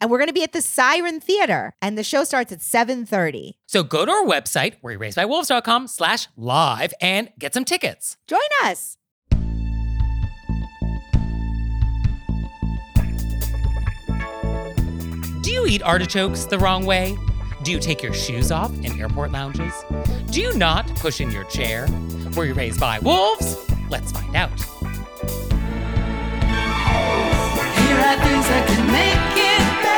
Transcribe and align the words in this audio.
And 0.00 0.10
we're 0.10 0.18
going 0.18 0.28
to 0.28 0.34
be 0.34 0.42
at 0.42 0.52
the 0.52 0.62
Siren 0.62 1.20
Theater, 1.20 1.74
and 1.80 1.96
the 1.96 2.04
show 2.04 2.24
starts 2.24 2.52
at 2.52 2.60
7:30. 2.60 3.52
So 3.66 3.82
go 3.82 4.04
to 4.04 4.12
our 4.12 4.24
website, 4.24 4.74
wereraisedbywolves.com 4.82 5.88
slash 5.88 6.28
live 6.36 6.92
and 7.00 7.30
get 7.38 7.54
some 7.54 7.64
tickets. 7.64 8.16
Join 8.26 8.40
us. 8.64 8.96
Do 15.42 15.52
you 15.52 15.66
eat 15.66 15.82
artichokes 15.82 16.44
the 16.44 16.58
wrong 16.58 16.84
way? 16.86 17.16
Do 17.62 17.70
you 17.72 17.78
take 17.78 18.02
your 18.02 18.12
shoes 18.12 18.50
off 18.52 18.72
in 18.84 19.00
airport 19.00 19.30
lounges? 19.32 19.72
Do 20.30 20.40
you 20.40 20.52
not 20.56 20.86
push 20.96 21.20
in 21.20 21.30
your 21.30 21.44
chair? 21.44 21.88
Were 22.36 22.44
you 22.44 22.54
raised 22.54 22.80
by 22.80 22.98
wolves? 22.98 23.56
Let's 23.88 24.12
find 24.12 24.34
out. 24.36 24.50
Here 27.76 27.98
are 27.98 28.16
things 28.24 28.46
that 28.48 28.64
can 28.68 28.86
make 28.92 29.35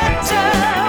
it 0.01 0.88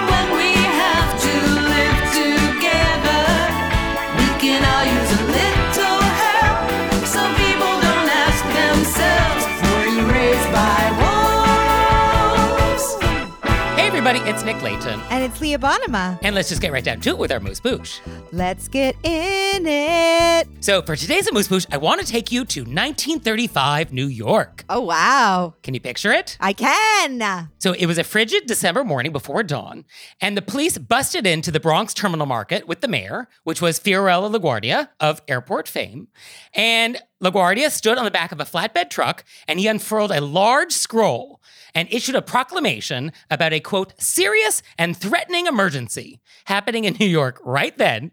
everybody, 14.10 14.28
it's 14.28 14.44
Nick 14.44 14.60
Leighton. 14.60 15.00
And 15.08 15.22
it's 15.22 15.40
Leah 15.40 15.58
Bonnema. 15.58 16.18
And 16.22 16.34
let's 16.34 16.48
just 16.48 16.60
get 16.60 16.72
right 16.72 16.82
down 16.82 17.00
to 17.02 17.10
it 17.10 17.18
with 17.18 17.30
our 17.30 17.38
Amuse-Bouche. 17.38 18.00
Let's 18.32 18.66
get 18.66 18.96
in 19.04 19.64
it. 19.64 20.48
So 20.58 20.82
for 20.82 20.96
today's 20.96 21.28
Amuse-Bouche, 21.28 21.66
I 21.70 21.76
want 21.76 22.00
to 22.00 22.06
take 22.06 22.32
you 22.32 22.44
to 22.46 22.62
1935 22.62 23.92
New 23.92 24.06
York. 24.06 24.64
Oh, 24.68 24.80
wow. 24.80 25.54
Can 25.62 25.74
you 25.74 25.80
picture 25.80 26.10
it? 26.10 26.36
I 26.40 26.52
can. 26.52 27.50
So 27.58 27.72
it 27.72 27.86
was 27.86 27.98
a 27.98 28.04
frigid 28.04 28.46
December 28.46 28.82
morning 28.82 29.12
before 29.12 29.44
dawn, 29.44 29.84
and 30.20 30.36
the 30.36 30.42
police 30.42 30.76
busted 30.76 31.24
into 31.24 31.52
the 31.52 31.60
Bronx 31.60 31.94
Terminal 31.94 32.26
Market 32.26 32.66
with 32.66 32.80
the 32.80 32.88
mayor, 32.88 33.28
which 33.44 33.62
was 33.62 33.78
Fiorello 33.78 34.34
LaGuardia 34.34 34.88
of 34.98 35.22
airport 35.28 35.68
fame. 35.68 36.08
And 36.52 37.00
LaGuardia 37.22 37.70
stood 37.70 37.98
on 37.98 38.04
the 38.04 38.10
back 38.10 38.32
of 38.32 38.40
a 38.40 38.44
flatbed 38.44 38.90
truck 38.90 39.24
and 39.46 39.60
he 39.60 39.66
unfurled 39.66 40.10
a 40.10 40.20
large 40.20 40.72
scroll 40.72 41.40
and 41.74 41.88
issued 41.92 42.14
a 42.14 42.22
proclamation 42.22 43.12
about 43.30 43.52
a 43.52 43.60
quote, 43.60 43.92
serious 44.00 44.62
and 44.78 44.96
threatening 44.96 45.46
emergency 45.46 46.20
happening 46.46 46.84
in 46.84 46.94
New 46.94 47.06
York 47.06 47.40
right 47.44 47.76
then. 47.78 48.10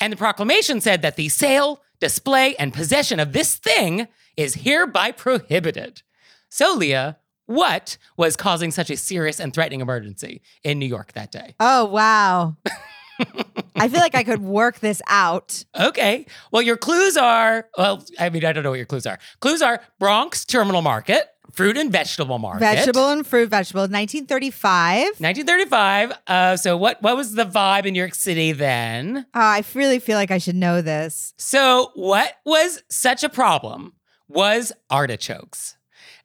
And 0.00 0.12
the 0.12 0.16
proclamation 0.16 0.80
said 0.80 1.02
that 1.02 1.16
the 1.16 1.28
sale, 1.28 1.82
display, 2.00 2.56
and 2.56 2.72
possession 2.72 3.20
of 3.20 3.32
this 3.32 3.56
thing 3.56 4.08
is 4.36 4.54
hereby 4.54 5.12
prohibited. 5.12 6.02
So, 6.48 6.74
Leah, 6.74 7.18
what 7.46 7.96
was 8.16 8.36
causing 8.36 8.70
such 8.70 8.90
a 8.90 8.96
serious 8.96 9.38
and 9.38 9.54
threatening 9.54 9.80
emergency 9.80 10.42
in 10.64 10.78
New 10.78 10.86
York 10.86 11.12
that 11.12 11.30
day? 11.30 11.54
Oh, 11.60 11.84
wow. 11.84 12.56
I 13.76 13.88
feel 13.88 14.00
like 14.00 14.14
I 14.14 14.24
could 14.24 14.42
work 14.42 14.80
this 14.80 15.02
out. 15.06 15.64
Okay. 15.78 16.26
Well, 16.50 16.62
your 16.62 16.76
clues 16.76 17.16
are 17.16 17.68
well, 17.76 18.04
I 18.18 18.30
mean, 18.30 18.44
I 18.44 18.52
don't 18.52 18.64
know 18.64 18.70
what 18.70 18.78
your 18.78 18.86
clues 18.86 19.06
are. 19.06 19.18
Clues 19.40 19.62
are 19.62 19.80
Bronx 19.98 20.44
Terminal 20.44 20.82
Market, 20.82 21.26
fruit 21.52 21.76
and 21.76 21.90
vegetable 21.90 22.38
market. 22.38 22.60
Vegetable 22.60 23.08
and 23.10 23.26
fruit, 23.26 23.48
vegetable. 23.48 23.82
1935. 23.82 25.20
1935. 25.20 26.12
Uh, 26.26 26.56
so 26.56 26.76
what 26.76 27.02
what 27.02 27.16
was 27.16 27.34
the 27.34 27.44
vibe 27.44 27.86
in 27.86 27.94
New 27.94 28.00
York 28.00 28.14
City 28.14 28.52
then? 28.52 29.26
Oh, 29.34 29.40
I 29.40 29.64
really 29.74 29.98
feel 29.98 30.16
like 30.16 30.30
I 30.30 30.38
should 30.38 30.56
know 30.56 30.82
this. 30.82 31.34
So 31.36 31.90
what 31.94 32.34
was 32.44 32.82
such 32.90 33.24
a 33.24 33.28
problem 33.28 33.94
was 34.28 34.72
artichokes. 34.90 35.76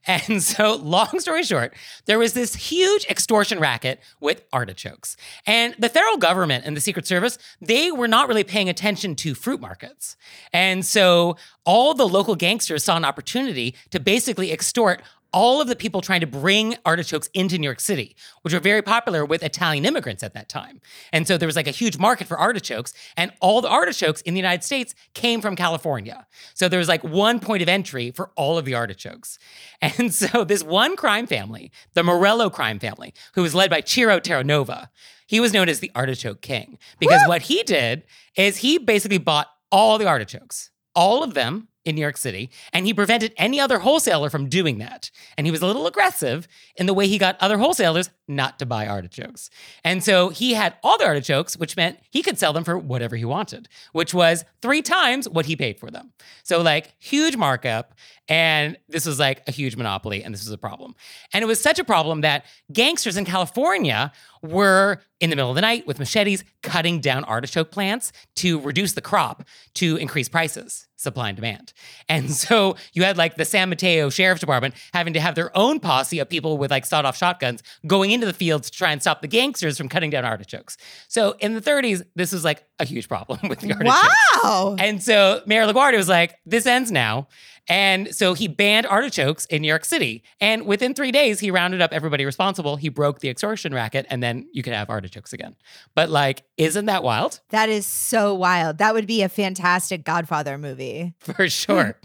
And 0.08 0.42
so, 0.42 0.76
long 0.76 1.20
story 1.20 1.44
short, 1.44 1.76
there 2.06 2.18
was 2.18 2.34
this 2.34 2.56
huge 2.56 3.06
extortion 3.06 3.60
racket 3.60 4.00
with 4.20 4.44
artichokes. 4.52 5.16
And 5.46 5.76
the 5.78 5.90
federal 5.90 6.18
government 6.18 6.66
and 6.66 6.76
the 6.76 6.82
Secret 6.82 7.06
Service, 7.06 7.38
they 7.62 7.92
were 7.92 8.08
not 8.08 8.28
really 8.28 8.44
paying 8.44 8.68
attention 8.68 9.16
to 9.18 9.36
fruit 9.36 9.62
markets. 9.62 10.18
And 10.52 10.84
so, 10.86 11.38
all 11.66 11.94
the 11.94 12.08
local 12.08 12.36
gangsters 12.36 12.84
saw 12.84 12.98
an 12.98 13.06
opportunity 13.06 13.76
to 13.92 14.00
basically 14.00 14.52
extort 14.52 15.04
all 15.34 15.62
of 15.62 15.68
the 15.68 15.76
people 15.76 16.02
trying 16.02 16.20
to 16.22 16.28
bring 16.28 16.76
artichokes 16.86 17.30
into 17.34 17.58
New 17.58 17.66
York 17.66 17.80
City, 17.80 18.16
which 18.42 18.54
were 18.54 18.60
very 18.60 18.82
popular 18.82 19.24
with 19.24 19.44
Italian 19.44 19.86
immigrants 19.86 20.24
at 20.24 20.34
that 20.34 20.50
time. 20.50 20.82
And 21.14 21.28
so 21.28 21.38
there 21.38 21.48
was 21.48 21.56
like 21.56 21.68
a 21.68 21.72
huge 21.72 21.98
market 21.98 22.28
for 22.28 22.38
artichokes, 22.38 22.94
and 23.16 23.32
all 23.40 23.62
the 23.62 23.70
artichokes 23.70 24.22
in 24.22 24.34
the 24.34 24.40
United 24.40 24.64
States 24.64 24.94
came 25.14 25.42
from 25.42 25.56
California. 25.56 26.26
So 26.54 26.68
there 26.68 26.80
was 26.80 26.90
like 26.90 27.04
one 27.04 27.40
point 27.40 27.62
of 27.62 27.70
entry 27.70 28.12
for 28.12 28.32
all 28.36 28.58
of 28.58 28.66
the 28.66 28.76
artichokes. 28.76 29.38
And 29.82 30.14
so 30.14 30.44
this 30.44 30.64
one 30.64 30.96
crime 30.96 31.28
family, 31.28 31.72
the 31.96 32.04
Morello 32.04 32.50
crime 32.50 32.80
family, 32.80 33.14
who 33.34 33.42
was 33.42 33.56
led 33.56 33.70
by 33.70 33.82
Ciro 33.82 34.20
Terranova, 34.20 34.90
he 35.28 35.40
was 35.40 35.54
known 35.54 35.70
as 35.70 35.80
the 35.80 35.92
Artichoke 35.96 36.42
King 36.42 36.78
because 37.00 37.22
what 37.28 37.44
he 37.44 37.64
did 37.64 38.04
is 38.36 38.58
he 38.58 38.78
basically 38.78 39.18
bought 39.18 39.48
all 39.72 39.98
the 39.98 40.08
artichokes, 40.08 40.70
all 40.94 41.24
of 41.24 41.34
them 41.34 41.70
in 41.84 41.96
New 41.96 42.02
York 42.02 42.18
City, 42.18 42.52
and 42.74 42.86
he 42.86 42.94
prevented 42.94 43.34
any 43.38 43.60
other 43.60 43.80
wholesaler 43.80 44.30
from 44.30 44.50
doing 44.50 44.78
that. 44.80 45.10
And 45.38 45.48
he 45.48 45.52
was 45.52 45.62
a 45.62 45.66
little 45.66 45.88
aggressive 45.88 46.48
in 46.76 46.86
the 46.86 46.94
way 46.94 47.08
he 47.08 47.18
got 47.18 47.38
other 47.42 47.58
wholesalers 47.58 48.10
not 48.28 48.60
to 48.60 48.66
buy 48.66 48.88
artichokes. 48.88 49.50
And 49.84 50.04
so 50.04 50.30
he 50.30 50.54
had 50.54 50.76
all 50.84 50.98
the 50.98 51.06
artichokes, 51.06 51.58
which 51.58 51.76
meant 51.76 52.00
he 52.10 52.22
could 52.22 52.38
sell 52.38 52.54
them 52.54 52.64
for 52.64 52.78
whatever 52.78 53.16
he 53.16 53.26
wanted, 53.26 53.68
which 53.92 54.14
was 54.14 54.46
three 54.62 54.82
times 54.82 55.28
what 55.28 55.46
he 55.46 55.56
paid 55.56 55.80
for 55.80 55.90
them. 55.90 56.14
So, 56.44 56.62
like, 56.62 56.94
huge 57.00 57.36
markup. 57.36 57.94
And 58.28 58.78
this 58.88 59.06
was 59.06 59.20
like 59.20 59.42
a 59.48 59.52
huge 59.52 59.76
monopoly, 59.76 60.24
and 60.24 60.34
this 60.34 60.46
was 60.46 60.54
a 60.54 60.58
problem. 60.58 60.96
And 61.34 61.44
it 61.44 61.48
was 61.48 61.62
such 61.62 61.80
a 61.80 61.84
problem 61.84 62.22
that 62.22 62.46
gangsters 62.72 63.18
in 63.18 63.26
California 63.26 64.14
were 64.42 65.02
in 65.20 65.30
the 65.30 65.36
middle 65.36 65.50
of 65.50 65.56
the 65.56 65.62
night 65.62 65.86
with 65.86 66.00
machetes 66.00 66.44
cutting 66.64 67.00
down 67.00 67.24
artichoke 67.26 67.72
plants 67.72 68.14
to 68.36 68.60
reduce 68.62 68.94
the 68.94 69.02
crop 69.02 69.44
to 69.76 69.98
increase 69.98 70.30
prices, 70.30 70.88
supply 71.02 71.30
and 71.30 71.36
demand. 71.36 71.74
And 72.08 72.32
so 72.44 72.76
you 72.94 73.04
had 73.04 73.18
like 73.18 73.36
the 73.36 73.46
San 73.46 73.70
Mateo 73.70 74.10
Sheriff's 74.10 74.42
Department 74.42 74.76
having 74.94 75.14
to 75.14 75.20
have 75.20 75.36
their 75.36 75.56
own 75.58 75.80
posse 75.80 76.20
of 76.20 76.30
people 76.30 76.58
with 76.58 76.72
like 76.72 76.86
sawed 76.86 77.06
off 77.06 77.18
shotguns 77.18 77.64
going 77.88 78.12
into 78.12 78.26
the 78.26 78.34
fields 78.34 78.70
to 78.70 78.78
try 78.78 78.92
and 78.92 79.02
stop 79.02 79.22
the 79.22 79.28
gangsters 79.28 79.78
from 79.78 79.90
cutting 79.90 80.10
down 80.10 80.26
artichokes. 80.26 80.78
So 81.08 81.36
in 81.40 81.54
the 81.54 81.62
30s, 81.62 82.04
this 82.16 82.32
was 82.32 82.44
like 82.44 82.64
a 82.80 82.86
huge 82.86 83.08
problem 83.08 83.40
with 83.50 83.60
the 83.60 83.74
artichokes. 83.74 84.16
Wow. 84.44 84.76
And 84.80 85.02
so 85.02 85.42
Mayor 85.46 85.66
LaGuardia 85.66 85.98
was 85.98 86.10
like, 86.10 86.38
this 86.46 86.66
ends 86.66 86.92
now. 86.92 87.28
And 87.72 88.14
so 88.14 88.34
he 88.34 88.50
banned 88.50 88.86
artichokes 88.86 89.46
in 89.46 89.62
New 89.62 89.68
York 89.70 89.86
City. 89.86 90.24
And 90.42 90.66
within 90.66 90.94
three 90.94 91.14
days, 91.14 91.40
he 91.40 91.52
rounded 91.52 91.82
up 91.82 91.94
everybody 91.94 92.26
responsible. 92.26 92.76
He 92.76 92.90
broke 92.90 93.20
the 93.20 93.30
extortion 93.30 93.74
racket, 93.74 94.06
and 94.10 94.22
then 94.22 94.50
you 94.52 94.62
could 94.62 94.74
have 94.74 94.90
artichokes 94.90 95.32
again. 95.32 95.56
But 95.96 96.10
like, 96.10 96.44
isn't 96.58 96.88
that 96.88 97.02
wild? 97.02 97.40
That 97.52 97.70
is 97.70 97.88
so 97.88 98.34
wild. 98.34 98.80
That 98.80 98.94
would 98.94 99.08
be 99.08 99.22
a 99.22 99.30
fantastic 99.30 100.04
Godfather 100.04 100.58
movie. 100.58 101.14
For 101.22 101.48
sure. 101.48 101.98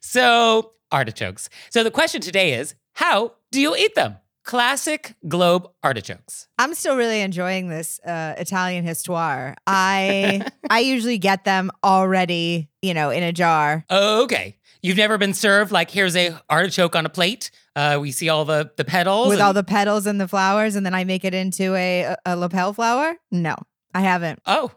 so, 0.00 0.72
artichokes. 0.92 1.48
So 1.70 1.82
the 1.82 1.90
question 1.90 2.20
today 2.20 2.52
is 2.52 2.74
how 2.92 3.32
do 3.50 3.62
you 3.62 3.74
eat 3.76 3.94
them? 3.94 4.16
classic 4.44 5.14
globe 5.26 5.66
artichokes. 5.82 6.48
I'm 6.58 6.74
still 6.74 6.96
really 6.96 7.22
enjoying 7.22 7.68
this 7.68 7.98
uh, 8.00 8.34
Italian 8.36 8.84
histoire. 8.84 9.56
I 9.66 10.46
I 10.70 10.80
usually 10.80 11.16
get 11.16 11.44
them 11.44 11.70
already, 11.82 12.68
you 12.82 12.92
know, 12.92 13.08
in 13.08 13.22
a 13.22 13.32
jar. 13.32 13.86
Okay. 13.90 14.58
You've 14.84 14.98
never 14.98 15.16
been 15.16 15.32
served 15.32 15.72
like 15.72 15.90
here's 15.90 16.14
a 16.14 16.38
artichoke 16.50 16.94
on 16.94 17.06
a 17.06 17.08
plate. 17.08 17.50
Uh, 17.74 17.96
we 17.98 18.12
see 18.12 18.28
all 18.28 18.44
the 18.44 18.70
the 18.76 18.84
petals. 18.84 19.28
with 19.28 19.38
and- 19.38 19.46
all 19.46 19.54
the 19.54 19.64
petals 19.64 20.06
and 20.06 20.20
the 20.20 20.28
flowers, 20.28 20.76
and 20.76 20.84
then 20.84 20.92
I 20.94 21.04
make 21.04 21.24
it 21.24 21.32
into 21.32 21.74
a, 21.74 22.02
a, 22.02 22.16
a 22.26 22.36
lapel 22.36 22.74
flower? 22.74 23.14
No, 23.32 23.56
I 23.94 24.02
haven't. 24.02 24.40
Oh, 24.44 24.70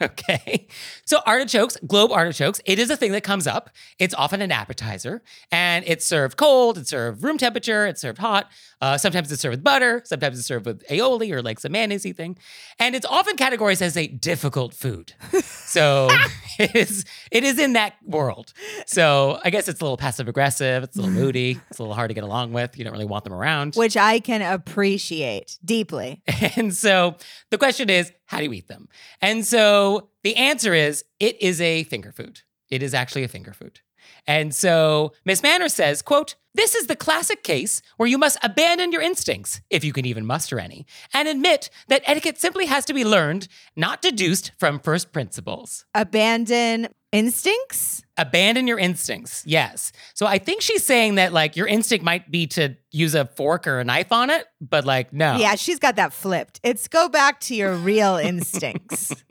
okay. 0.02 0.66
So 1.04 1.18
artichokes, 1.26 1.76
globe 1.86 2.10
artichokes, 2.12 2.60
it 2.64 2.78
is 2.78 2.90
a 2.90 2.96
thing 2.96 3.12
that 3.12 3.22
comes 3.22 3.46
up. 3.46 3.70
It's 3.98 4.14
often 4.14 4.40
an 4.40 4.52
appetizer, 4.52 5.22
and 5.52 5.84
it's 5.86 6.04
served 6.04 6.36
cold. 6.36 6.78
It's 6.78 6.90
served 6.90 7.22
room 7.22 7.38
temperature. 7.38 7.86
It's 7.86 8.00
served 8.00 8.18
hot. 8.18 8.50
Uh, 8.80 8.96
sometimes 8.96 9.30
it's 9.30 9.42
served 9.42 9.56
with 9.56 9.64
butter. 9.64 10.02
Sometimes 10.04 10.38
it's 10.38 10.48
served 10.48 10.66
with 10.66 10.86
aioli 10.88 11.32
or 11.32 11.42
like 11.42 11.60
some 11.60 11.72
mayonnaise 11.72 12.10
thing, 12.14 12.38
and 12.78 12.94
it's 12.94 13.06
often 13.06 13.36
categorized 13.36 13.82
as 13.82 13.96
a 13.96 14.06
difficult 14.06 14.74
food. 14.74 15.14
So 15.70 16.08
it 16.58 16.74
is 16.74 17.04
it 17.30 17.44
is 17.44 17.56
in 17.60 17.74
that 17.74 17.94
world. 18.04 18.52
So 18.86 19.38
I 19.44 19.50
guess 19.50 19.68
it's 19.68 19.80
a 19.80 19.84
little 19.84 19.96
passive 19.96 20.26
aggressive. 20.26 20.82
It's 20.82 20.96
a 20.96 21.00
little 21.00 21.14
moody. 21.14 21.60
It's 21.70 21.78
a 21.78 21.82
little 21.82 21.94
hard 21.94 22.10
to 22.10 22.14
get 22.14 22.24
along 22.24 22.52
with. 22.52 22.76
You 22.76 22.82
don't 22.82 22.92
really 22.92 23.04
want 23.04 23.22
them 23.22 23.32
around. 23.32 23.76
Which 23.76 23.96
I 23.96 24.18
can 24.18 24.42
appreciate 24.42 25.58
deeply. 25.64 26.22
And 26.56 26.74
so 26.74 27.14
the 27.50 27.58
question 27.58 27.88
is, 27.88 28.10
how 28.30 28.38
do 28.38 28.44
you 28.44 28.52
eat 28.52 28.68
them? 28.68 28.88
And 29.20 29.44
so 29.44 30.10
the 30.22 30.36
answer 30.36 30.72
is, 30.72 31.04
it 31.18 31.42
is 31.42 31.60
a 31.60 31.82
finger 31.82 32.12
food. 32.12 32.42
It 32.70 32.80
is 32.80 32.94
actually 32.94 33.24
a 33.24 33.28
finger 33.28 33.52
food. 33.52 33.80
And 34.24 34.54
so 34.54 35.12
Miss 35.24 35.42
Manners 35.42 35.74
says, 35.74 36.00
quote, 36.00 36.36
this 36.54 36.76
is 36.76 36.86
the 36.86 36.94
classic 36.94 37.42
case 37.42 37.82
where 37.96 38.08
you 38.08 38.18
must 38.18 38.38
abandon 38.40 38.92
your 38.92 39.02
instincts, 39.02 39.60
if 39.68 39.82
you 39.82 39.92
can 39.92 40.06
even 40.06 40.26
muster 40.26 40.60
any, 40.60 40.86
and 41.12 41.26
admit 41.26 41.70
that 41.88 42.02
etiquette 42.04 42.38
simply 42.38 42.66
has 42.66 42.84
to 42.84 42.94
be 42.94 43.04
learned, 43.04 43.48
not 43.74 44.00
deduced 44.00 44.52
from 44.58 44.78
first 44.78 45.12
principles. 45.12 45.84
Abandon 45.92 46.86
instincts? 47.12 48.02
Abandon 48.16 48.66
your 48.66 48.78
instincts. 48.78 49.42
Yes. 49.46 49.92
So 50.14 50.26
I 50.26 50.38
think 50.38 50.60
she's 50.62 50.84
saying 50.84 51.14
that 51.14 51.32
like 51.32 51.56
your 51.56 51.66
instinct 51.66 52.04
might 52.04 52.30
be 52.30 52.46
to 52.48 52.76
use 52.90 53.14
a 53.14 53.24
fork 53.24 53.66
or 53.66 53.80
a 53.80 53.84
knife 53.84 54.12
on 54.12 54.30
it, 54.30 54.46
but 54.60 54.84
like 54.84 55.12
no. 55.12 55.36
Yeah, 55.36 55.54
she's 55.54 55.78
got 55.78 55.96
that 55.96 56.12
flipped. 56.12 56.60
It's 56.62 56.86
go 56.88 57.08
back 57.08 57.40
to 57.42 57.54
your 57.54 57.74
real 57.74 58.16
instincts. 58.16 59.14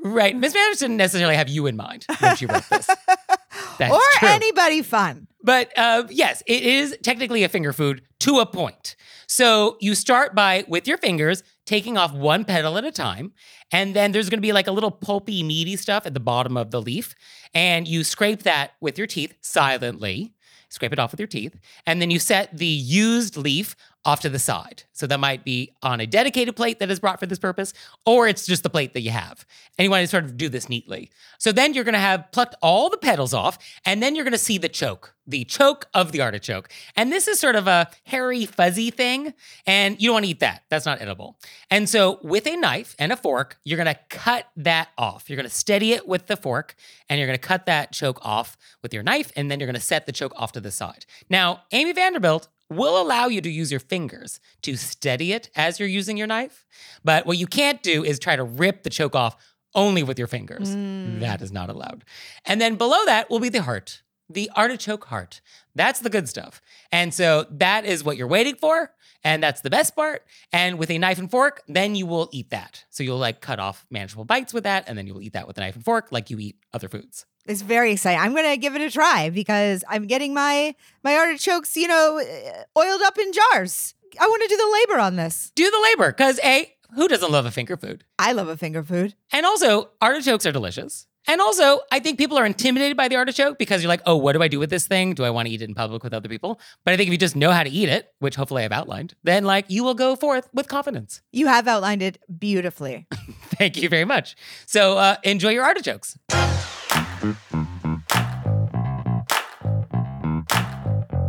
Right. 0.00 0.36
Miss 0.36 0.54
Manners 0.54 0.78
didn't 0.78 0.98
necessarily 0.98 1.34
have 1.34 1.48
you 1.48 1.66
in 1.66 1.76
mind 1.76 2.06
when 2.20 2.36
she 2.36 2.46
wrote 2.46 2.62
this. 2.70 2.86
That's 3.78 3.92
or 3.92 4.00
true. 4.18 4.28
anybody 4.28 4.82
fun. 4.82 5.26
But 5.42 5.76
uh, 5.76 6.04
yes, 6.10 6.42
it 6.46 6.62
is 6.62 6.96
technically 7.02 7.42
a 7.42 7.48
finger 7.48 7.72
food 7.72 8.02
to 8.20 8.38
a 8.38 8.46
point. 8.46 8.94
So 9.28 9.76
you 9.80 9.94
start 9.94 10.34
by, 10.34 10.64
with 10.68 10.88
your 10.88 10.96
fingers, 10.96 11.42
taking 11.66 11.98
off 11.98 12.14
one 12.14 12.46
petal 12.46 12.78
at 12.78 12.84
a 12.84 12.90
time. 12.90 13.32
And 13.70 13.94
then 13.94 14.12
there's 14.12 14.30
to 14.38 14.42
be 14.42 14.52
like 14.52 14.66
a 14.66 14.72
little 14.72 14.90
pulpy, 14.90 15.42
meaty 15.42 15.76
stuff 15.76 16.06
at 16.06 16.14
the 16.14 16.20
bottom 16.20 16.56
of 16.56 16.70
the 16.70 16.80
leaf. 16.80 17.14
And 17.54 17.86
you 17.86 18.04
scrape 18.04 18.44
that 18.44 18.72
with 18.80 18.96
your 18.96 19.06
teeth 19.06 19.34
silently. 19.42 20.32
Scrape 20.70 20.94
it 20.94 20.98
off 20.98 21.12
with 21.12 21.20
your 21.20 21.26
teeth. 21.26 21.58
And 21.86 22.00
then 22.00 22.10
you 22.10 22.18
set 22.18 22.56
the 22.56 22.66
used 22.66 23.36
leaf 23.36 23.76
off 24.04 24.20
to 24.20 24.28
the 24.28 24.38
side. 24.38 24.84
So 24.92 25.06
that 25.06 25.20
might 25.20 25.44
be 25.44 25.74
on 25.82 26.00
a 26.00 26.06
dedicated 26.06 26.56
plate 26.56 26.78
that 26.78 26.90
is 26.90 27.00
brought 27.00 27.20
for 27.20 27.26
this 27.26 27.38
purpose, 27.38 27.74
or 28.06 28.26
it's 28.26 28.46
just 28.46 28.62
the 28.62 28.70
plate 28.70 28.94
that 28.94 29.00
you 29.00 29.10
have. 29.10 29.44
And 29.76 29.84
you 29.84 29.90
want 29.90 30.02
to 30.02 30.08
sort 30.08 30.24
of 30.24 30.36
do 30.36 30.48
this 30.48 30.68
neatly. 30.68 31.10
So 31.38 31.52
then 31.52 31.74
you're 31.74 31.84
going 31.84 31.92
to 31.94 31.98
have 31.98 32.30
plucked 32.32 32.54
all 32.62 32.90
the 32.90 32.96
petals 32.96 33.34
off, 33.34 33.58
and 33.84 34.02
then 34.02 34.14
you're 34.14 34.24
going 34.24 34.32
to 34.32 34.38
see 34.38 34.56
the 34.56 34.68
choke, 34.68 35.14
the 35.26 35.44
choke 35.44 35.88
of 35.94 36.12
the 36.12 36.20
artichoke. 36.20 36.70
And 36.96 37.12
this 37.12 37.28
is 37.28 37.38
sort 37.38 37.54
of 37.54 37.66
a 37.66 37.88
hairy, 38.04 38.46
fuzzy 38.46 38.90
thing, 38.90 39.34
and 39.66 40.00
you 40.00 40.08
don't 40.08 40.14
want 40.14 40.24
to 40.24 40.30
eat 40.30 40.40
that. 40.40 40.62
That's 40.70 40.86
not 40.86 41.02
edible. 41.02 41.38
And 41.70 41.88
so 41.88 42.18
with 42.22 42.46
a 42.46 42.56
knife 42.56 42.96
and 42.98 43.12
a 43.12 43.16
fork, 43.16 43.58
you're 43.64 43.82
going 43.82 43.94
to 43.94 44.00
cut 44.08 44.46
that 44.56 44.88
off. 44.96 45.28
You're 45.28 45.36
going 45.36 45.48
to 45.48 45.54
steady 45.54 45.92
it 45.92 46.08
with 46.08 46.28
the 46.28 46.36
fork, 46.36 46.74
and 47.08 47.18
you're 47.18 47.28
going 47.28 47.38
to 47.38 47.46
cut 47.46 47.66
that 47.66 47.92
choke 47.92 48.24
off 48.24 48.56
with 48.82 48.94
your 48.94 49.02
knife, 49.02 49.32
and 49.36 49.50
then 49.50 49.60
you're 49.60 49.66
going 49.66 49.74
to 49.74 49.80
set 49.80 50.06
the 50.06 50.12
choke 50.12 50.32
off 50.36 50.52
to 50.52 50.60
the 50.60 50.70
side. 50.70 51.04
Now, 51.28 51.62
Amy 51.72 51.92
Vanderbilt 51.92 52.48
will 52.70 53.00
allow 53.00 53.26
you 53.26 53.40
to 53.40 53.50
use 53.50 53.70
your 53.70 53.80
fingers 53.80 54.40
to 54.62 54.76
steady 54.76 55.32
it 55.32 55.50
as 55.56 55.78
you're 55.78 55.88
using 55.88 56.16
your 56.16 56.26
knife. 56.26 56.64
But 57.04 57.26
what 57.26 57.38
you 57.38 57.46
can't 57.46 57.82
do 57.82 58.04
is 58.04 58.18
try 58.18 58.36
to 58.36 58.44
rip 58.44 58.82
the 58.82 58.90
choke 58.90 59.14
off 59.14 59.36
only 59.74 60.02
with 60.02 60.18
your 60.18 60.28
fingers. 60.28 60.74
Mm. 60.74 61.20
That 61.20 61.42
is 61.42 61.52
not 61.52 61.70
allowed. 61.70 62.04
And 62.44 62.60
then 62.60 62.76
below 62.76 63.04
that 63.06 63.30
will 63.30 63.40
be 63.40 63.48
the 63.48 63.62
heart, 63.62 64.02
the 64.28 64.50
artichoke 64.54 65.06
heart. 65.06 65.40
That's 65.74 66.00
the 66.00 66.10
good 66.10 66.28
stuff. 66.28 66.60
And 66.90 67.14
so 67.14 67.46
that 67.50 67.84
is 67.84 68.02
what 68.02 68.16
you're 68.16 68.26
waiting 68.26 68.56
for. 68.56 68.92
And 69.24 69.42
that's 69.42 69.60
the 69.62 69.70
best 69.70 69.96
part. 69.96 70.24
And 70.52 70.78
with 70.78 70.90
a 70.90 70.98
knife 70.98 71.18
and 71.18 71.30
fork, 71.30 71.62
then 71.66 71.94
you 71.94 72.06
will 72.06 72.28
eat 72.32 72.50
that. 72.50 72.84
So 72.90 73.02
you'll 73.02 73.18
like 73.18 73.40
cut 73.40 73.58
off 73.58 73.86
manageable 73.90 74.24
bites 74.24 74.54
with 74.54 74.64
that. 74.64 74.84
And 74.86 74.96
then 74.96 75.06
you 75.06 75.14
will 75.14 75.22
eat 75.22 75.32
that 75.32 75.46
with 75.46 75.58
a 75.58 75.60
knife 75.60 75.74
and 75.74 75.84
fork 75.84 76.12
like 76.12 76.30
you 76.30 76.38
eat 76.38 76.56
other 76.72 76.88
foods. 76.88 77.26
It's 77.48 77.62
very 77.62 77.92
exciting. 77.92 78.20
I'm 78.20 78.34
gonna 78.34 78.58
give 78.58 78.76
it 78.76 78.82
a 78.82 78.90
try 78.90 79.30
because 79.30 79.82
I'm 79.88 80.06
getting 80.06 80.34
my 80.34 80.74
my 81.02 81.16
artichokes, 81.16 81.76
you 81.76 81.88
know, 81.88 82.18
uh, 82.20 82.78
oiled 82.78 83.00
up 83.02 83.18
in 83.18 83.32
jars. 83.32 83.94
I 84.20 84.26
want 84.26 84.42
to 84.42 84.48
do 84.48 84.56
the 84.56 84.78
labor 84.80 85.00
on 85.00 85.16
this. 85.16 85.50
Do 85.54 85.70
the 85.70 85.80
labor 85.80 86.12
because 86.12 86.38
A, 86.44 86.70
who 86.94 87.08
doesn't 87.08 87.30
love 87.32 87.46
a 87.46 87.50
finger 87.50 87.76
food? 87.76 88.04
I 88.18 88.32
love 88.32 88.48
a 88.48 88.56
finger 88.56 88.82
food. 88.82 89.14
And 89.32 89.46
also, 89.46 89.90
artichokes 90.02 90.44
are 90.44 90.52
delicious. 90.52 91.06
And 91.26 91.42
also, 91.42 91.80
I 91.92 92.00
think 92.00 92.18
people 92.18 92.38
are 92.38 92.46
intimidated 92.46 92.96
by 92.96 93.08
the 93.08 93.16
artichoke 93.16 93.58
because 93.58 93.82
you're 93.82 93.88
like, 93.88 94.00
oh, 94.06 94.16
what 94.16 94.32
do 94.32 94.42
I 94.42 94.48
do 94.48 94.58
with 94.58 94.70
this 94.70 94.86
thing? 94.86 95.12
Do 95.14 95.24
I 95.24 95.30
want 95.30 95.46
to 95.46 95.52
eat 95.52 95.60
it 95.60 95.68
in 95.68 95.74
public 95.74 96.02
with 96.02 96.14
other 96.14 96.28
people? 96.28 96.58
But 96.84 96.94
I 96.94 96.96
think 96.96 97.08
if 97.08 97.12
you 97.12 97.18
just 97.18 97.36
know 97.36 97.50
how 97.50 97.62
to 97.62 97.70
eat 97.70 97.90
it, 97.90 98.10
which 98.18 98.34
hopefully 98.36 98.64
I've 98.64 98.72
outlined, 98.72 99.14
then 99.24 99.44
like 99.44 99.66
you 99.68 99.84
will 99.84 99.94
go 99.94 100.16
forth 100.16 100.48
with 100.54 100.68
confidence. 100.68 101.20
You 101.32 101.46
have 101.46 101.68
outlined 101.68 102.00
it 102.02 102.18
beautifully. 102.38 103.06
Thank 103.58 103.76
you 103.76 103.90
very 103.90 104.06
much. 104.06 104.36
So 104.64 104.96
uh, 104.96 105.16
enjoy 105.22 105.50
your 105.50 105.64
artichokes. 105.64 106.16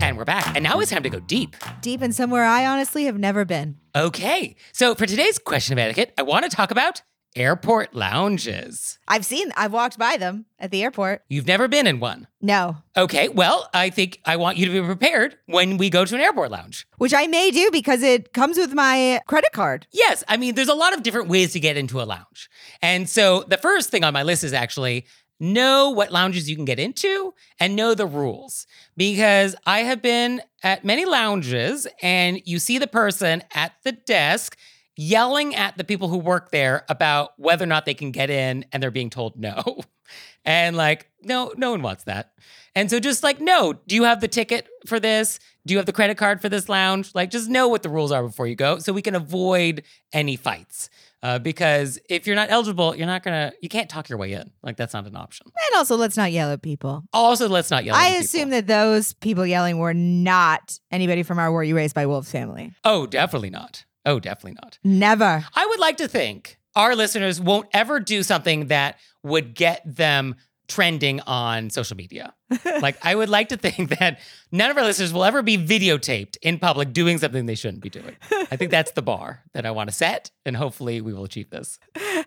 And 0.01 0.17
we're 0.17 0.25
back. 0.25 0.55
And 0.55 0.63
now 0.63 0.79
it's 0.79 0.91
time 0.91 1.03
to 1.03 1.09
go 1.09 1.19
deep. 1.19 1.55
Deep 1.81 2.01
in 2.01 2.11
somewhere 2.13 2.45
I 2.45 2.65
honestly 2.65 3.05
have 3.05 3.17
never 3.19 3.45
been. 3.45 3.77
Okay. 3.95 4.55
So 4.71 4.95
for 4.95 5.05
today's 5.05 5.37
question 5.39 5.73
of 5.73 5.79
etiquette, 5.79 6.13
I 6.17 6.23
want 6.23 6.49
to 6.49 6.55
talk 6.55 6.71
about 6.71 7.01
airport 7.35 7.93
lounges. 7.93 8.97
I've 9.07 9.23
seen, 9.23 9.51
I've 9.55 9.71
walked 9.71 9.99
by 9.99 10.17
them 10.17 10.45
at 10.57 10.71
the 10.71 10.81
airport. 10.81 11.21
You've 11.29 11.45
never 11.45 11.67
been 11.67 11.85
in 11.85 11.99
one. 11.99 12.27
No, 12.41 12.77
Okay, 12.97 13.29
well, 13.29 13.69
I 13.73 13.91
think 13.91 14.19
I 14.25 14.35
want 14.37 14.57
you 14.57 14.65
to 14.65 14.71
be 14.81 14.85
prepared 14.85 15.37
when 15.45 15.77
we 15.77 15.89
go 15.89 16.05
to 16.05 16.15
an 16.15 16.21
airport 16.21 16.49
lounge. 16.51 16.87
which 16.97 17.13
I 17.13 17.27
may 17.27 17.51
do 17.51 17.69
because 17.71 18.01
it 18.01 18.33
comes 18.33 18.57
with 18.57 18.73
my 18.73 19.21
credit 19.27 19.51
card. 19.53 19.85
Yes, 19.91 20.23
I 20.27 20.37
mean, 20.37 20.55
there's 20.55 20.67
a 20.69 20.73
lot 20.73 20.93
of 20.93 21.03
different 21.03 21.27
ways 21.29 21.53
to 21.53 21.59
get 21.59 21.77
into 21.77 22.01
a 22.01 22.03
lounge. 22.03 22.49
And 22.81 23.07
so 23.07 23.43
the 23.47 23.57
first 23.57 23.89
thing 23.91 24.03
on 24.03 24.11
my 24.13 24.23
list 24.23 24.43
is 24.43 24.51
actually 24.53 25.05
know 25.39 25.89
what 25.89 26.11
lounges 26.11 26.49
you 26.49 26.55
can 26.55 26.65
get 26.65 26.79
into 26.79 27.33
and 27.59 27.75
know 27.75 27.93
the 27.93 28.05
rules. 28.05 28.67
Because 28.97 29.55
I 29.65 29.79
have 29.79 30.01
been 30.01 30.41
at 30.63 30.83
many 30.83 31.05
lounges 31.05 31.87
and 32.01 32.41
you 32.45 32.59
see 32.59 32.77
the 32.77 32.87
person 32.87 33.43
at 33.53 33.73
the 33.83 33.93
desk 33.93 34.57
yelling 34.97 35.55
at 35.55 35.77
the 35.77 35.83
people 35.83 36.09
who 36.09 36.17
work 36.17 36.51
there 36.51 36.83
about 36.89 37.31
whether 37.37 37.63
or 37.63 37.67
not 37.67 37.85
they 37.85 37.93
can 37.93 38.11
get 38.11 38.29
in 38.29 38.65
and 38.71 38.83
they're 38.83 38.91
being 38.91 39.09
told 39.09 39.37
no. 39.39 39.79
And 40.45 40.75
like, 40.77 41.09
no, 41.21 41.53
no 41.57 41.71
one 41.71 41.81
wants 41.81 42.05
that. 42.05 42.31
And 42.73 42.89
so 42.89 42.99
just 42.99 43.23
like, 43.23 43.41
no, 43.41 43.73
do 43.73 43.95
you 43.95 44.03
have 44.03 44.21
the 44.21 44.27
ticket 44.27 44.67
for 44.87 44.99
this? 44.99 45.39
Do 45.65 45.73
you 45.73 45.77
have 45.77 45.85
the 45.85 45.93
credit 45.93 46.17
card 46.17 46.41
for 46.41 46.49
this 46.49 46.69
lounge? 46.69 47.13
Like, 47.13 47.29
just 47.29 47.49
know 47.49 47.67
what 47.67 47.83
the 47.83 47.89
rules 47.89 48.11
are 48.11 48.23
before 48.23 48.47
you 48.47 48.55
go 48.55 48.79
so 48.79 48.93
we 48.93 49.01
can 49.01 49.15
avoid 49.15 49.83
any 50.13 50.35
fights. 50.35 50.89
Uh, 51.21 51.37
because 51.37 51.99
if 52.09 52.25
you're 52.25 52.35
not 52.35 52.49
eligible, 52.49 52.95
you're 52.95 53.05
not 53.07 53.23
gonna, 53.23 53.51
you 53.61 53.67
can't 53.69 53.89
talk 53.89 54.07
your 54.09 54.17
way 54.17 54.31
in. 54.33 54.51
Like, 54.63 54.77
that's 54.77 54.93
not 54.93 55.05
an 55.05 55.15
option. 55.17 55.47
And 55.47 55.77
also, 55.77 55.97
let's 55.97 56.15
not 56.15 56.31
yell 56.31 56.51
at 56.51 56.61
people. 56.61 57.03
Also, 57.11 57.49
let's 57.49 57.69
not 57.69 57.83
yell. 57.83 57.95
at 57.95 58.01
I 58.01 58.09
people. 58.09 58.21
assume 58.23 58.49
that 58.51 58.67
those 58.67 59.13
people 59.15 59.45
yelling 59.45 59.77
were 59.79 59.93
not 59.93 60.79
anybody 60.91 61.23
from 61.23 61.37
our 61.39 61.51
Were 61.51 61.63
You 61.63 61.75
Raised 61.75 61.93
by 61.95 62.05
Wolves 62.05 62.31
family. 62.31 62.73
Oh, 62.85 63.05
definitely 63.05 63.49
not. 63.49 63.83
Oh, 64.05 64.19
definitely 64.19 64.57
not. 64.63 64.79
Never. 64.83 65.45
I 65.53 65.65
would 65.65 65.79
like 65.79 65.97
to 65.97 66.07
think 66.07 66.57
our 66.75 66.95
listeners 66.95 67.41
won't 67.41 67.67
ever 67.73 67.99
do 67.99 68.23
something 68.23 68.67
that 68.67 68.97
would 69.23 69.53
get 69.55 69.81
them 69.85 70.35
trending 70.69 71.19
on 71.21 71.69
social 71.69 71.97
media. 71.97 72.33
like, 72.81 72.97
I 73.03 73.15
would 73.15 73.29
like 73.29 73.49
to 73.49 73.57
think 73.57 73.89
that 73.99 74.19
none 74.51 74.71
of 74.71 74.77
our 74.77 74.83
listeners 74.83 75.11
will 75.11 75.25
ever 75.25 75.41
be 75.41 75.57
videotaped 75.57 76.37
in 76.41 76.59
public 76.59 76.93
doing 76.93 77.17
something 77.17 77.45
they 77.45 77.55
shouldn't 77.55 77.83
be 77.83 77.89
doing. 77.89 78.15
I 78.31 78.55
think 78.55 78.71
that's 78.71 78.91
the 78.91 79.01
bar 79.01 79.43
that 79.53 79.65
I 79.65 79.71
want 79.71 79.89
to 79.89 79.95
set, 79.95 80.31
and 80.45 80.55
hopefully 80.55 81.01
we 81.01 81.13
will 81.13 81.25
achieve 81.25 81.49
this. 81.49 81.79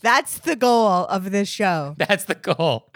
That's 0.00 0.38
the 0.38 0.56
goal 0.56 1.06
of 1.06 1.30
this 1.30 1.48
show. 1.48 1.94
That's 1.98 2.24
the 2.24 2.34
goal. 2.34 2.92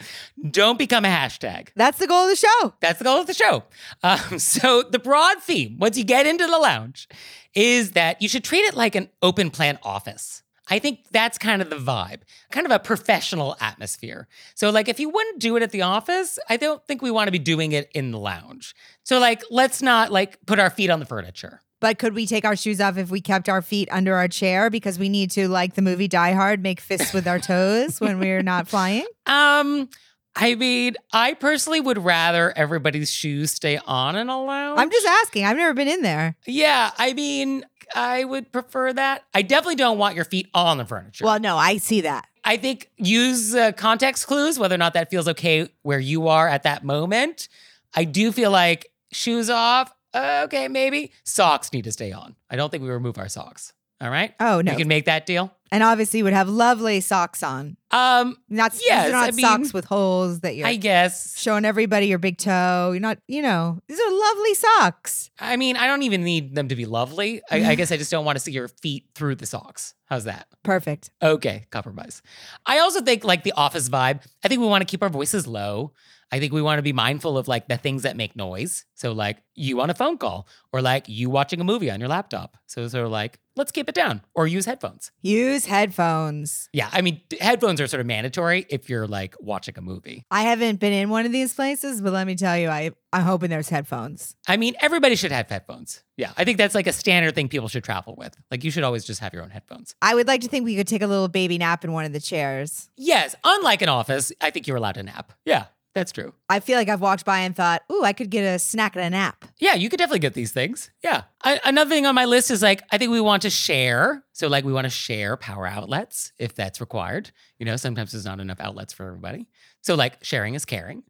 Don't 0.50 0.78
become 0.78 1.04
a 1.04 1.08
hashtag. 1.08 1.68
That's 1.74 1.98
the 1.98 2.06
goal 2.06 2.24
of 2.24 2.30
the 2.30 2.36
show. 2.36 2.74
That's 2.80 2.98
the 2.98 3.04
goal 3.04 3.20
of 3.20 3.26
the 3.26 3.34
show. 3.34 3.64
Um, 4.02 4.38
so, 4.38 4.82
the 4.82 4.98
broad 4.98 5.42
theme, 5.42 5.78
once 5.78 5.98
you 5.98 6.04
get 6.04 6.26
into 6.26 6.46
the 6.46 6.58
lounge, 6.58 7.08
is 7.54 7.92
that 7.92 8.22
you 8.22 8.28
should 8.28 8.44
treat 8.44 8.64
it 8.64 8.74
like 8.74 8.94
an 8.94 9.08
open 9.20 9.50
plan 9.50 9.78
office. 9.82 10.42
I 10.72 10.78
think 10.78 11.00
that's 11.10 11.36
kind 11.36 11.60
of 11.60 11.68
the 11.68 11.76
vibe, 11.76 12.20
kind 12.50 12.64
of 12.64 12.72
a 12.72 12.78
professional 12.78 13.58
atmosphere. 13.60 14.26
So, 14.54 14.70
like, 14.70 14.88
if 14.88 14.98
you 14.98 15.10
wouldn't 15.10 15.38
do 15.38 15.54
it 15.56 15.62
at 15.62 15.70
the 15.70 15.82
office, 15.82 16.38
I 16.48 16.56
don't 16.56 16.82
think 16.86 17.02
we 17.02 17.10
want 17.10 17.28
to 17.28 17.30
be 17.30 17.38
doing 17.38 17.72
it 17.72 17.90
in 17.92 18.10
the 18.10 18.18
lounge. 18.18 18.74
So, 19.02 19.18
like, 19.18 19.42
let's 19.50 19.82
not 19.82 20.10
like 20.10 20.38
put 20.46 20.58
our 20.58 20.70
feet 20.70 20.88
on 20.88 20.98
the 20.98 21.04
furniture. 21.04 21.60
But 21.80 21.98
could 21.98 22.14
we 22.14 22.26
take 22.26 22.46
our 22.46 22.56
shoes 22.56 22.80
off 22.80 22.96
if 22.96 23.10
we 23.10 23.20
kept 23.20 23.50
our 23.50 23.60
feet 23.60 23.90
under 23.92 24.16
our 24.16 24.28
chair 24.28 24.70
because 24.70 24.98
we 24.98 25.10
need 25.10 25.30
to, 25.32 25.46
like 25.46 25.74
the 25.74 25.82
movie 25.82 26.08
Die 26.08 26.32
Hard, 26.32 26.62
make 26.62 26.80
fists 26.80 27.12
with 27.12 27.28
our 27.28 27.38
toes 27.38 28.00
when 28.00 28.18
we're 28.18 28.42
not 28.42 28.66
flying? 28.66 29.06
Um, 29.26 29.88
I 30.34 30.54
mean, 30.54 30.96
I 31.12 31.34
personally 31.34 31.80
would 31.80 31.98
rather 31.98 32.52
everybody's 32.56 33.10
shoes 33.10 33.52
stay 33.52 33.78
on 33.86 34.16
in 34.16 34.28
a 34.28 34.42
lounge. 34.42 34.80
I'm 34.80 34.90
just 34.90 35.06
asking. 35.06 35.44
I've 35.44 35.56
never 35.56 35.74
been 35.74 35.88
in 35.88 36.02
there. 36.02 36.36
Yeah, 36.46 36.90
I 36.96 37.12
mean, 37.12 37.64
I 37.94 38.24
would 38.24 38.52
prefer 38.52 38.92
that. 38.92 39.24
I 39.34 39.42
definitely 39.42 39.76
don't 39.76 39.98
want 39.98 40.16
your 40.16 40.24
feet 40.24 40.48
on 40.54 40.78
the 40.78 40.84
furniture. 40.84 41.24
Well, 41.24 41.40
no, 41.40 41.56
I 41.56 41.76
see 41.76 42.02
that. 42.02 42.26
I 42.44 42.56
think 42.56 42.90
use 42.96 43.54
uh, 43.54 43.72
context 43.72 44.26
clues, 44.26 44.58
whether 44.58 44.74
or 44.74 44.78
not 44.78 44.94
that 44.94 45.10
feels 45.10 45.28
okay 45.28 45.68
where 45.82 46.00
you 46.00 46.28
are 46.28 46.48
at 46.48 46.64
that 46.64 46.84
moment. 46.84 47.48
I 47.94 48.04
do 48.04 48.32
feel 48.32 48.50
like 48.50 48.90
shoes 49.12 49.48
off, 49.50 49.94
uh, 50.14 50.42
okay, 50.44 50.68
maybe. 50.68 51.12
Socks 51.24 51.72
need 51.72 51.84
to 51.84 51.92
stay 51.92 52.12
on. 52.12 52.34
I 52.50 52.56
don't 52.56 52.70
think 52.70 52.82
we 52.82 52.90
remove 52.90 53.18
our 53.18 53.28
socks. 53.28 53.72
All 54.00 54.10
right? 54.10 54.34
Oh, 54.40 54.60
no. 54.60 54.72
You 54.72 54.78
can 54.78 54.88
make 54.88 55.04
that 55.04 55.26
deal. 55.26 55.54
And 55.72 55.82
obviously, 55.82 56.18
you 56.18 56.24
would 56.24 56.32
have 56.34 56.48
lovely 56.48 57.00
socks 57.00 57.42
on. 57.42 57.76
Um, 57.90 58.36
Not, 58.48 58.72
these 58.72 58.82
Yes, 58.86 59.08
are 59.08 59.12
not 59.12 59.28
I 59.28 59.30
mean- 59.32 59.44
socks 59.44 59.74
with 59.74 59.84
holes 59.86 60.40
that 60.40 60.54
you're 60.54 60.66
I 60.68 60.76
guess. 60.76 61.36
showing 61.38 61.64
everybody 61.64 62.06
your 62.06 62.18
big 62.18 62.38
toe. 62.38 62.90
You're 62.92 63.00
not, 63.00 63.18
you 63.26 63.42
know, 63.42 63.80
these 63.88 63.98
are 63.98 64.12
lovely 64.12 64.54
socks. 64.54 65.30
I 65.40 65.56
mean, 65.56 65.76
I 65.76 65.86
don't 65.88 66.02
even 66.04 66.22
need 66.22 66.54
them 66.54 66.68
to 66.68 66.76
be 66.76 66.86
lovely. 66.86 67.42
I, 67.50 67.64
I 67.70 67.74
guess 67.74 67.90
I 67.90 67.96
just 67.96 68.10
don't 68.10 68.24
want 68.24 68.36
to 68.36 68.40
see 68.40 68.52
your 68.52 68.68
feet 68.68 69.06
through 69.14 69.34
the 69.36 69.46
socks. 69.46 69.94
How's 70.06 70.24
that? 70.24 70.46
Perfect. 70.62 71.10
Okay, 71.22 71.66
compromise. 71.70 72.22
I 72.66 72.78
also 72.78 73.00
think 73.02 73.24
like 73.24 73.42
the 73.42 73.52
office 73.52 73.88
vibe. 73.88 74.24
I 74.44 74.48
think 74.48 74.60
we 74.60 74.66
want 74.68 74.82
to 74.82 74.86
keep 74.86 75.02
our 75.02 75.08
voices 75.10 75.46
low. 75.46 75.92
I 76.32 76.40
think 76.40 76.54
we 76.54 76.62
want 76.62 76.78
to 76.78 76.82
be 76.82 76.94
mindful 76.94 77.36
of 77.36 77.46
like 77.46 77.68
the 77.68 77.76
things 77.76 78.02
that 78.02 78.16
make 78.16 78.34
noise. 78.34 78.86
So 78.94 79.12
like 79.12 79.42
you 79.54 79.82
on 79.82 79.90
a 79.90 79.94
phone 79.94 80.16
call 80.16 80.48
or 80.72 80.80
like 80.80 81.06
you 81.06 81.28
watching 81.28 81.60
a 81.60 81.64
movie 81.64 81.90
on 81.90 82.00
your 82.00 82.08
laptop. 82.08 82.56
So 82.66 82.88
sort 82.88 83.04
of 83.04 83.12
like 83.12 83.38
let's 83.54 83.70
keep 83.70 83.86
it 83.86 83.94
down 83.94 84.22
or 84.34 84.46
use 84.46 84.64
headphones. 84.64 85.12
Use 85.20 85.66
headphones. 85.66 86.70
Yeah, 86.72 86.88
I 86.90 87.02
mean 87.02 87.20
headphones 87.38 87.82
are 87.82 87.86
sort 87.86 88.00
of 88.00 88.06
mandatory 88.06 88.64
if 88.70 88.88
you're 88.88 89.06
like 89.06 89.34
watching 89.40 89.74
a 89.76 89.82
movie. 89.82 90.24
I 90.30 90.42
haven't 90.42 90.80
been 90.80 90.94
in 90.94 91.10
one 91.10 91.26
of 91.26 91.32
these 91.32 91.52
places, 91.52 92.00
but 92.00 92.14
let 92.14 92.26
me 92.26 92.34
tell 92.34 92.56
you, 92.56 92.68
I, 92.68 92.92
I'm 93.12 93.24
hoping 93.24 93.50
there's 93.50 93.68
headphones. 93.68 94.34
I 94.48 94.56
mean 94.56 94.74
everybody 94.80 95.16
should 95.16 95.32
have 95.32 95.50
headphones. 95.50 96.02
Yeah, 96.16 96.32
I 96.38 96.44
think 96.44 96.56
that's 96.56 96.74
like 96.74 96.86
a 96.86 96.92
standard 96.94 97.34
thing 97.34 97.50
people 97.50 97.68
should 97.68 97.84
travel 97.84 98.14
with. 98.16 98.34
Like 98.50 98.64
you 98.64 98.70
should 98.70 98.84
always 98.84 99.04
just 99.04 99.20
have 99.20 99.34
your 99.34 99.42
own 99.42 99.50
headphones. 99.50 99.94
I 100.00 100.14
would 100.14 100.26
like 100.26 100.40
to 100.40 100.48
think 100.48 100.64
we 100.64 100.76
could 100.76 100.88
take 100.88 101.02
a 101.02 101.06
little 101.06 101.28
baby 101.28 101.58
nap 101.58 101.84
in 101.84 101.92
one 101.92 102.06
of 102.06 102.14
the 102.14 102.20
chairs. 102.20 102.88
Yes, 102.96 103.34
unlike 103.44 103.82
an 103.82 103.90
office, 103.90 104.32
I 104.40 104.48
think 104.48 104.66
you're 104.66 104.78
allowed 104.78 104.94
to 104.94 105.02
nap. 105.02 105.32
Yeah, 105.44 105.66
that's 105.94 106.12
true. 106.12 106.32
I 106.48 106.60
feel 106.60 106.78
like 106.78 106.88
I've 106.88 107.00
walked 107.00 107.24
by 107.24 107.40
and 107.40 107.54
thought, 107.54 107.82
ooh, 107.90 108.02
I 108.02 108.12
could 108.12 108.30
get 108.30 108.42
a 108.42 108.58
snack 108.58 108.96
and 108.96 109.04
a 109.04 109.10
nap. 109.10 109.44
Yeah, 109.58 109.74
you 109.74 109.88
could 109.88 109.98
definitely 109.98 110.20
get 110.20 110.34
these 110.34 110.52
things. 110.52 110.90
Yeah. 111.02 111.22
I, 111.44 111.60
another 111.64 111.90
thing 111.90 112.06
on 112.06 112.14
my 112.14 112.24
list 112.24 112.50
is 112.50 112.62
like, 112.62 112.82
I 112.90 112.98
think 112.98 113.10
we 113.10 113.20
want 113.20 113.42
to 113.42 113.50
share. 113.50 114.24
So, 114.32 114.48
like, 114.48 114.64
we 114.64 114.72
want 114.72 114.86
to 114.86 114.90
share 114.90 115.36
power 115.36 115.66
outlets 115.66 116.32
if 116.38 116.54
that's 116.54 116.80
required. 116.80 117.30
You 117.58 117.66
know, 117.66 117.76
sometimes 117.76 118.12
there's 118.12 118.24
not 118.24 118.40
enough 118.40 118.60
outlets 118.60 118.92
for 118.92 119.06
everybody. 119.06 119.48
So, 119.82 119.94
like, 119.94 120.22
sharing 120.24 120.54
is 120.54 120.64
caring. 120.64 121.02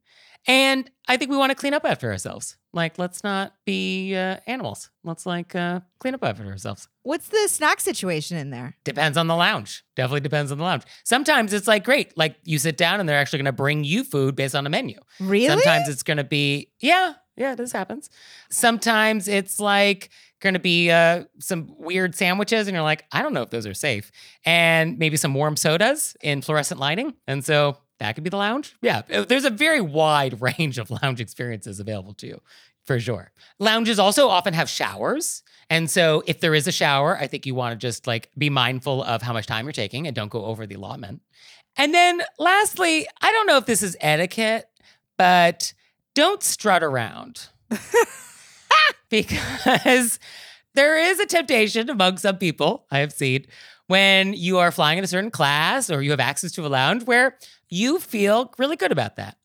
And 0.47 0.91
I 1.07 1.17
think 1.17 1.31
we 1.31 1.37
want 1.37 1.51
to 1.51 1.57
clean 1.57 1.75
up 1.75 1.85
after 1.85 2.11
ourselves. 2.11 2.57
Like, 2.73 2.99
let's 2.99 3.23
not 3.23 3.53
be 3.65 4.15
uh, 4.17 4.39
animals. 4.47 4.91
Let's, 5.05 5.27
like, 5.27 5.55
uh, 5.55 5.81
clean 6.01 6.15
up 6.15 6.25
after 6.25 6.45
ourselves. 6.45 6.89
What's 7.03 7.29
the 7.29 7.47
snack 7.49 7.81
situation 7.81 8.39
in 8.39 8.51
there? 8.51 8.77
Depends 8.83 9.19
on 9.19 9.27
the 9.27 9.37
lounge. 9.37 9.85
Definitely 9.95 10.21
depends 10.21 10.51
on 10.51 10.59
the 10.59 10.65
lounge. 10.65 10.85
Sometimes 11.05 11.53
it's 11.53 11.69
like, 11.69 11.85
great. 11.85 12.17
Like, 12.17 12.37
you 12.45 12.59
sit 12.59 12.77
down 12.77 12.99
and 12.99 13.09
they're 13.09 13.19
actually 13.19 13.41
going 13.41 13.47
to 13.47 13.53
bring 13.53 13.85
you 13.85 14.05
food 14.05 14.35
based 14.35 14.55
on 14.55 14.65
the 14.65 14.71
menu. 14.71 14.99
Really? 15.21 15.49
Sometimes 15.49 15.89
it's 15.89 16.03
going 16.03 16.17
to 16.17 16.25
be, 16.25 16.71
yeah, 16.81 17.15
yeah, 17.37 17.55
this 17.55 17.73
happens. 17.73 18.11
Sometimes 18.51 19.29
it's 19.29 19.61
like 19.61 20.11
going 20.41 20.55
to 20.55 20.61
be 20.61 20.91
uh, 20.91 21.25
some 21.39 21.75
weird 21.79 22.15
sandwiches, 22.15 22.69
and 22.69 22.75
you're 22.75 22.83
like, 22.83 23.05
I 23.13 23.23
don't 23.23 23.33
know 23.33 23.43
if 23.43 23.51
those 23.51 23.67
are 23.67 23.75
safe. 23.75 24.11
And 24.45 24.99
maybe 24.99 25.17
some 25.17 25.35
warm 25.35 25.57
sodas 25.57 26.17
in 26.23 26.43
fluorescent 26.43 26.81
lighting. 26.81 27.15
And 27.27 27.45
so 27.45 27.79
that 28.03 28.15
could 28.15 28.25
be 28.25 28.31
the 28.31 28.37
lounge. 28.37 28.75
Yeah, 28.83 29.03
uh, 29.13 29.25
there's 29.25 29.45
a 29.45 29.51
very 29.51 29.81
wide 29.81 30.41
range 30.59 30.79
of 30.79 30.91
lounge 30.91 31.21
experiences 31.21 31.81
available 31.81 32.15
to 32.15 32.27
you. 32.27 32.41
For 32.85 32.99
sure. 32.99 33.31
Lounges 33.61 34.01
also 34.01 34.29
often 34.29 34.55
have 34.55 34.69
showers. 34.69 35.45
And 35.71 35.89
so 35.89 36.25
if 36.27 36.41
there 36.41 36.53
is 36.53 36.67
a 36.67 36.73
shower, 36.73 37.17
I 37.17 37.29
think 37.29 37.47
you 37.47 37.55
want 37.55 37.79
to 37.79 37.87
just 37.87 38.09
like 38.09 38.29
be 38.37 38.51
mindful 38.51 39.05
of 39.05 39.23
how 39.23 39.33
much 39.33 39.47
time 39.47 39.67
you're 39.67 39.73
taking 39.73 40.09
and 40.09 40.17
don't 40.17 40.33
go 40.33 40.45
over 40.45 40.67
the 40.67 40.75
allotment. 40.75 41.23
And 41.77 41.95
then 41.95 42.23
lastly, 42.41 43.07
I 43.21 43.31
don't 43.31 43.47
know 43.47 43.57
if 43.57 43.67
this 43.67 43.85
is 43.85 43.97
etiquette, 44.01 44.69
but 45.17 45.73
don't 46.15 46.43
strut 46.43 46.83
around. 46.83 47.49
because 49.11 50.19
there 50.75 50.99
is 50.99 51.21
a 51.21 51.27
temptation 51.27 51.89
among 51.89 52.19
some 52.19 52.39
people 52.39 52.85
I 52.91 52.99
have 52.99 53.13
seen 53.13 53.47
when 53.87 54.33
you 54.33 54.59
are 54.59 54.73
flying 54.73 54.99
in 54.99 55.05
a 55.05 55.07
certain 55.07 55.31
class 55.31 55.91
or 55.91 56.03
you 56.03 56.11
have 56.11 56.21
access 56.21 56.53
to 56.53 56.67
a 56.67 56.69
lounge 56.69 57.05
where 57.05 57.37
you 57.73 57.99
feel 57.99 58.53
really 58.59 58.77
good 58.77 58.93
about 58.93 59.17
that. 59.17 59.37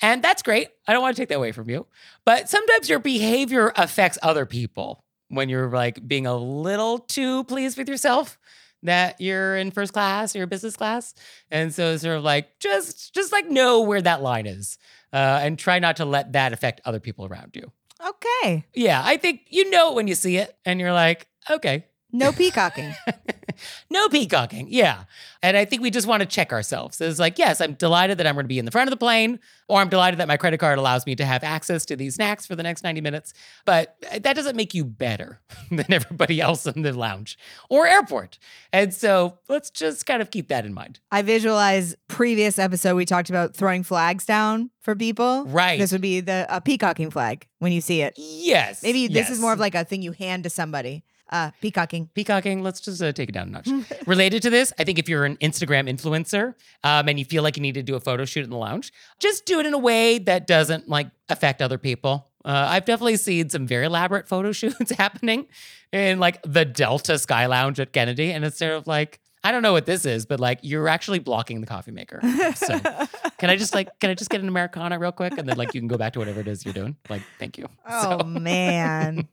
And 0.00 0.22
that's 0.24 0.42
great. 0.42 0.68
I 0.88 0.92
don't 0.92 1.02
want 1.02 1.14
to 1.14 1.22
take 1.22 1.28
that 1.28 1.36
away 1.36 1.52
from 1.52 1.68
you. 1.68 1.86
But 2.24 2.48
sometimes 2.48 2.88
your 2.88 2.98
behavior 2.98 3.72
affects 3.76 4.18
other 4.22 4.46
people 4.46 5.04
when 5.28 5.48
you're 5.48 5.70
like 5.70 6.06
being 6.06 6.26
a 6.26 6.36
little 6.36 6.98
too 6.98 7.44
pleased 7.44 7.76
with 7.78 7.88
yourself 7.88 8.38
that 8.82 9.20
you're 9.20 9.56
in 9.56 9.70
first 9.70 9.92
class 9.92 10.34
or 10.34 10.38
you're 10.38 10.46
business 10.46 10.76
class. 10.76 11.14
And 11.50 11.72
so 11.74 11.96
sort 11.96 12.16
of 12.16 12.24
like 12.24 12.58
just 12.58 13.14
just 13.14 13.32
like 13.32 13.48
know 13.48 13.82
where 13.82 14.02
that 14.02 14.22
line 14.22 14.46
is. 14.46 14.78
Uh, 15.12 15.38
and 15.42 15.56
try 15.58 15.78
not 15.78 15.96
to 15.96 16.04
let 16.04 16.32
that 16.32 16.52
affect 16.52 16.80
other 16.84 16.98
people 16.98 17.24
around 17.24 17.54
you. 17.54 17.70
okay. 18.04 18.64
Yeah, 18.74 19.00
I 19.04 19.16
think 19.16 19.42
you 19.48 19.70
know 19.70 19.90
it 19.90 19.94
when 19.94 20.08
you 20.08 20.16
see 20.16 20.38
it 20.38 20.56
and 20.64 20.80
you're 20.80 20.92
like, 20.92 21.28
okay. 21.48 21.84
No 22.14 22.30
peacocking. 22.30 22.94
no 23.90 24.08
peacocking. 24.08 24.68
Yeah. 24.70 25.02
And 25.42 25.56
I 25.56 25.64
think 25.64 25.82
we 25.82 25.90
just 25.90 26.06
want 26.06 26.20
to 26.20 26.26
check 26.26 26.52
ourselves. 26.52 27.00
It's 27.00 27.18
like, 27.18 27.40
yes, 27.40 27.60
I'm 27.60 27.74
delighted 27.74 28.18
that 28.18 28.26
I'm 28.28 28.36
going 28.36 28.44
to 28.44 28.48
be 28.48 28.60
in 28.60 28.64
the 28.64 28.70
front 28.70 28.86
of 28.86 28.92
the 28.92 28.96
plane, 28.96 29.40
or 29.66 29.80
I'm 29.80 29.88
delighted 29.88 30.20
that 30.20 30.28
my 30.28 30.36
credit 30.36 30.58
card 30.58 30.78
allows 30.78 31.06
me 31.06 31.16
to 31.16 31.24
have 31.24 31.42
access 31.42 31.84
to 31.86 31.96
these 31.96 32.14
snacks 32.14 32.46
for 32.46 32.54
the 32.54 32.62
next 32.62 32.84
90 32.84 33.00
minutes. 33.00 33.34
But 33.64 33.96
uh, 34.12 34.20
that 34.20 34.36
doesn't 34.36 34.54
make 34.54 34.74
you 34.74 34.84
better 34.84 35.40
than 35.72 35.92
everybody 35.92 36.40
else 36.40 36.66
in 36.68 36.82
the 36.82 36.92
lounge 36.92 37.36
or 37.68 37.84
airport. 37.84 38.38
And 38.72 38.94
so 38.94 39.38
let's 39.48 39.70
just 39.70 40.06
kind 40.06 40.22
of 40.22 40.30
keep 40.30 40.46
that 40.48 40.64
in 40.64 40.72
mind. 40.72 41.00
I 41.10 41.22
visualize 41.22 41.96
previous 42.06 42.60
episode 42.60 42.94
we 42.94 43.06
talked 43.06 43.28
about 43.28 43.56
throwing 43.56 43.82
flags 43.82 44.24
down 44.24 44.70
for 44.82 44.94
people. 44.94 45.46
Right. 45.46 45.80
This 45.80 45.90
would 45.90 46.00
be 46.00 46.20
the 46.20 46.46
a 46.48 46.60
peacocking 46.60 47.10
flag 47.10 47.48
when 47.58 47.72
you 47.72 47.80
see 47.80 48.02
it. 48.02 48.14
Yes. 48.16 48.84
Maybe 48.84 49.08
this 49.08 49.30
is 49.30 49.40
more 49.40 49.52
of 49.52 49.58
like 49.58 49.74
a 49.74 49.84
thing 49.84 50.00
you 50.00 50.12
hand 50.12 50.44
to 50.44 50.50
somebody. 50.50 51.02
Uh, 51.34 51.50
peacocking. 51.60 52.08
Peacocking, 52.14 52.62
let's 52.62 52.80
just 52.80 53.02
uh, 53.02 53.10
take 53.10 53.28
it 53.28 53.32
down 53.32 53.48
a 53.48 53.50
notch. 53.50 53.68
Related 54.06 54.40
to 54.42 54.50
this, 54.50 54.72
I 54.78 54.84
think 54.84 55.00
if 55.00 55.08
you're 55.08 55.24
an 55.24 55.36
Instagram 55.38 55.90
influencer 55.90 56.54
um, 56.84 57.08
and 57.08 57.18
you 57.18 57.24
feel 57.24 57.42
like 57.42 57.56
you 57.56 57.60
need 57.60 57.74
to 57.74 57.82
do 57.82 57.96
a 57.96 58.00
photo 58.00 58.24
shoot 58.24 58.44
in 58.44 58.50
the 58.50 58.56
lounge, 58.56 58.92
just 59.18 59.44
do 59.44 59.58
it 59.58 59.66
in 59.66 59.74
a 59.74 59.78
way 59.78 60.20
that 60.20 60.46
doesn't 60.46 60.88
like 60.88 61.08
affect 61.28 61.60
other 61.60 61.76
people. 61.76 62.28
Uh, 62.44 62.68
I've 62.70 62.84
definitely 62.84 63.16
seen 63.16 63.50
some 63.50 63.66
very 63.66 63.86
elaborate 63.86 64.28
photo 64.28 64.52
shoots 64.60 64.92
happening 64.92 65.48
in 65.92 66.20
like 66.20 66.40
the 66.44 66.64
Delta 66.64 67.18
Sky 67.18 67.46
Lounge 67.46 67.80
at 67.80 67.92
Kennedy, 67.92 68.30
and 68.30 68.44
it's 68.44 68.58
sort 68.58 68.74
of 68.74 68.86
like 68.86 69.18
I 69.44 69.52
don't 69.52 69.62
know 69.62 69.72
what 69.74 69.84
this 69.86 70.06
is, 70.06 70.24
but 70.26 70.40
like 70.40 70.58
you're 70.62 70.88
actually 70.88 71.18
blocking 71.18 71.60
the 71.60 71.66
coffee 71.66 71.90
maker. 71.90 72.18
So 72.56 72.78
can 73.38 73.50
I 73.50 73.56
just 73.56 73.74
like 73.74 73.98
can 74.00 74.08
I 74.10 74.14
just 74.14 74.30
get 74.30 74.40
an 74.40 74.48
americano 74.48 74.96
real 74.98 75.12
quick, 75.12 75.36
and 75.36 75.46
then 75.48 75.56
like 75.58 75.74
you 75.74 75.80
can 75.80 75.88
go 75.88 75.98
back 75.98 76.14
to 76.14 76.18
whatever 76.18 76.40
it 76.40 76.48
is 76.48 76.64
you're 76.64 76.74
doing? 76.74 76.96
Like, 77.10 77.22
thank 77.38 77.58
you. 77.58 77.68
Oh 77.88 78.18
So- 78.20 78.24
man. 78.24 79.28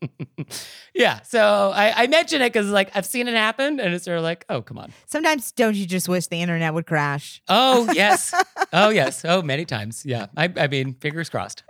yeah. 0.94 1.22
So 1.22 1.72
I, 1.74 2.04
I 2.04 2.08
mention 2.08 2.42
it 2.42 2.52
because 2.52 2.70
like 2.70 2.92
I've 2.96 3.06
seen 3.06 3.28
it 3.28 3.34
happen, 3.36 3.80
and 3.80 3.94
it's 3.94 4.06
sort 4.06 4.18
of 4.18 4.24
like, 4.24 4.46
oh 4.50 4.62
come 4.62 4.78
on. 4.78 4.92
Sometimes 5.06 5.52
don't 5.54 5.76
you 5.76 5.86
just 5.86 6.10
wish 6.10 6.28
the 6.28 6.42
internet 6.42 6.74
would 6.74 6.86
crash? 6.86 7.42
Oh 7.48 7.90
yes. 7.96 8.34
oh 8.74 8.90
yes. 8.90 9.24
Oh 9.26 9.42
many 9.42 9.66
times. 9.66 10.06
Yeah. 10.06 10.28
I, 10.36 10.52
I 10.58 10.68
mean, 10.68 10.94
fingers 10.96 11.30
crossed. 11.30 11.64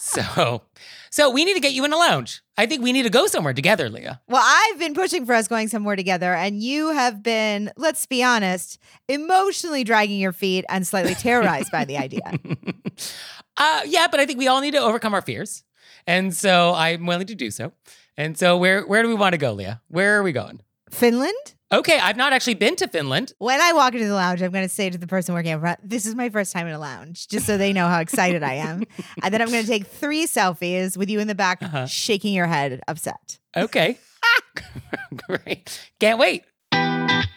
So, 0.00 0.62
so 1.10 1.28
we 1.28 1.44
need 1.44 1.54
to 1.54 1.60
get 1.60 1.72
you 1.72 1.84
in 1.84 1.92
a 1.92 1.96
lounge. 1.96 2.42
I 2.56 2.66
think 2.66 2.82
we 2.82 2.92
need 2.92 3.02
to 3.02 3.10
go 3.10 3.26
somewhere 3.26 3.52
together, 3.52 3.90
Leah. 3.90 4.20
Well, 4.28 4.42
I've 4.44 4.78
been 4.78 4.94
pushing 4.94 5.26
for 5.26 5.34
us 5.34 5.48
going 5.48 5.68
somewhere 5.68 5.96
together, 5.96 6.32
and 6.32 6.62
you 6.62 6.90
have 6.90 7.22
been, 7.22 7.72
let's 7.76 8.06
be 8.06 8.22
honest, 8.22 8.78
emotionally 9.08 9.82
dragging 9.82 10.20
your 10.20 10.32
feet 10.32 10.64
and 10.68 10.86
slightly 10.86 11.14
terrorized 11.14 11.72
by 11.72 11.84
the 11.84 11.98
idea. 11.98 12.22
uh, 13.56 13.80
yeah, 13.86 14.06
but 14.10 14.20
I 14.20 14.26
think 14.26 14.38
we 14.38 14.46
all 14.46 14.60
need 14.60 14.72
to 14.72 14.80
overcome 14.80 15.12
our 15.12 15.22
fears, 15.22 15.64
and 16.06 16.34
so 16.34 16.74
I'm 16.74 17.06
willing 17.06 17.26
to 17.26 17.34
do 17.34 17.50
so. 17.50 17.72
And 18.16 18.38
so, 18.38 18.56
where 18.56 18.86
where 18.86 19.02
do 19.02 19.08
we 19.08 19.14
want 19.14 19.32
to 19.32 19.38
go, 19.38 19.52
Leah? 19.52 19.80
Where 19.88 20.18
are 20.18 20.22
we 20.22 20.32
going? 20.32 20.60
Finland? 20.90 21.54
Okay, 21.72 22.00
I've 22.00 22.16
not 22.16 22.32
actually 22.32 22.54
been 22.54 22.74
to 22.76 22.88
Finland. 22.88 23.32
When 23.38 23.60
I 23.60 23.72
walk 23.72 23.94
into 23.94 24.08
the 24.08 24.14
lounge, 24.14 24.42
I'm 24.42 24.50
going 24.50 24.66
to 24.66 24.74
say 24.74 24.90
to 24.90 24.98
the 24.98 25.06
person 25.06 25.34
working 25.34 25.52
up 25.52 25.60
front, 25.60 25.78
this 25.88 26.04
is 26.04 26.16
my 26.16 26.28
first 26.28 26.52
time 26.52 26.66
in 26.66 26.72
a 26.72 26.80
lounge, 26.80 27.28
just 27.28 27.46
so 27.46 27.56
they 27.56 27.72
know 27.72 27.86
how 27.86 28.00
excited 28.00 28.42
I 28.42 28.54
am. 28.54 28.82
And 29.22 29.32
then 29.32 29.40
I'm 29.40 29.50
going 29.50 29.62
to 29.62 29.68
take 29.68 29.86
three 29.86 30.26
selfies 30.26 30.96
with 30.96 31.08
you 31.08 31.20
in 31.20 31.28
the 31.28 31.34
back, 31.36 31.62
Uh-huh. 31.62 31.86
shaking 31.86 32.34
your 32.34 32.46
head, 32.46 32.80
upset. 32.88 33.38
Okay, 33.56 33.98
great. 35.28 35.90
Can't 36.00 36.18
wait. 36.18 36.42
And 36.72 37.28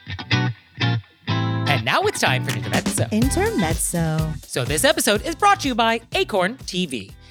now 1.85 2.01
it's 2.03 2.19
time 2.19 2.43
for 2.43 2.55
Intermezzo. 2.57 3.07
Intermezzo. 3.11 4.33
So, 4.43 4.65
this 4.65 4.83
episode 4.83 5.21
is 5.25 5.35
brought 5.35 5.59
to 5.61 5.67
you 5.67 5.75
by 5.75 6.01
Acorn 6.13 6.55
TV. 6.57 7.11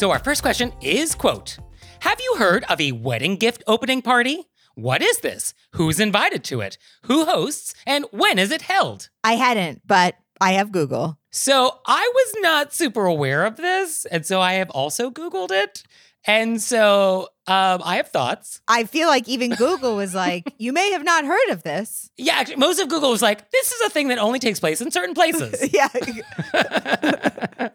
So 0.00 0.10
our 0.12 0.18
first 0.18 0.40
question 0.40 0.72
is 0.80 1.14
quote, 1.14 1.58
Have 1.98 2.18
you 2.22 2.36
heard 2.38 2.64
of 2.70 2.80
a 2.80 2.92
wedding 2.92 3.36
gift 3.36 3.62
opening 3.66 4.00
party? 4.00 4.44
What 4.74 5.02
is 5.02 5.18
this? 5.18 5.52
Who's 5.72 6.00
invited 6.00 6.42
to 6.44 6.62
it? 6.62 6.78
Who 7.02 7.26
hosts? 7.26 7.74
And 7.86 8.06
when 8.10 8.38
is 8.38 8.50
it 8.50 8.62
held? 8.62 9.10
I 9.22 9.34
hadn't, 9.34 9.82
but 9.86 10.14
I 10.40 10.52
have 10.52 10.72
Google. 10.72 11.18
So 11.30 11.80
I 11.84 12.10
was 12.14 12.34
not 12.38 12.72
super 12.72 13.04
aware 13.04 13.44
of 13.44 13.58
this. 13.58 14.06
And 14.06 14.24
so 14.24 14.40
I 14.40 14.54
have 14.54 14.70
also 14.70 15.10
Googled 15.10 15.50
it. 15.50 15.82
And 16.26 16.60
so 16.60 17.28
um, 17.46 17.80
I 17.84 17.96
have 17.96 18.08
thoughts. 18.08 18.60
I 18.68 18.84
feel 18.84 19.08
like 19.08 19.26
even 19.28 19.50
Google 19.50 19.96
was 19.96 20.14
like, 20.14 20.52
you 20.58 20.72
may 20.72 20.92
have 20.92 21.02
not 21.02 21.24
heard 21.24 21.48
of 21.50 21.62
this. 21.62 22.10
Yeah, 22.16 22.34
actually, 22.34 22.56
most 22.56 22.78
of 22.78 22.88
Google 22.88 23.10
was 23.10 23.22
like, 23.22 23.50
this 23.50 23.72
is 23.72 23.80
a 23.86 23.90
thing 23.90 24.08
that 24.08 24.18
only 24.18 24.38
takes 24.38 24.60
place 24.60 24.80
in 24.80 24.90
certain 24.90 25.14
places. 25.14 25.68
Yeah. 25.72 25.88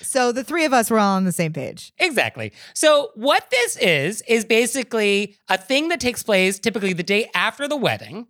so 0.00 0.32
the 0.32 0.42
three 0.44 0.64
of 0.64 0.72
us 0.72 0.90
were 0.90 0.98
all 0.98 1.16
on 1.16 1.24
the 1.24 1.32
same 1.32 1.52
page. 1.52 1.92
exactly. 1.98 2.52
So 2.74 3.10
what 3.14 3.48
this 3.50 3.76
is, 3.76 4.22
is 4.22 4.44
basically 4.44 5.36
a 5.48 5.56
thing 5.58 5.88
that 5.88 6.00
takes 6.00 6.22
place 6.22 6.58
typically 6.58 6.92
the 6.92 7.02
day 7.02 7.30
after 7.34 7.68
the 7.68 7.76
wedding. 7.76 8.26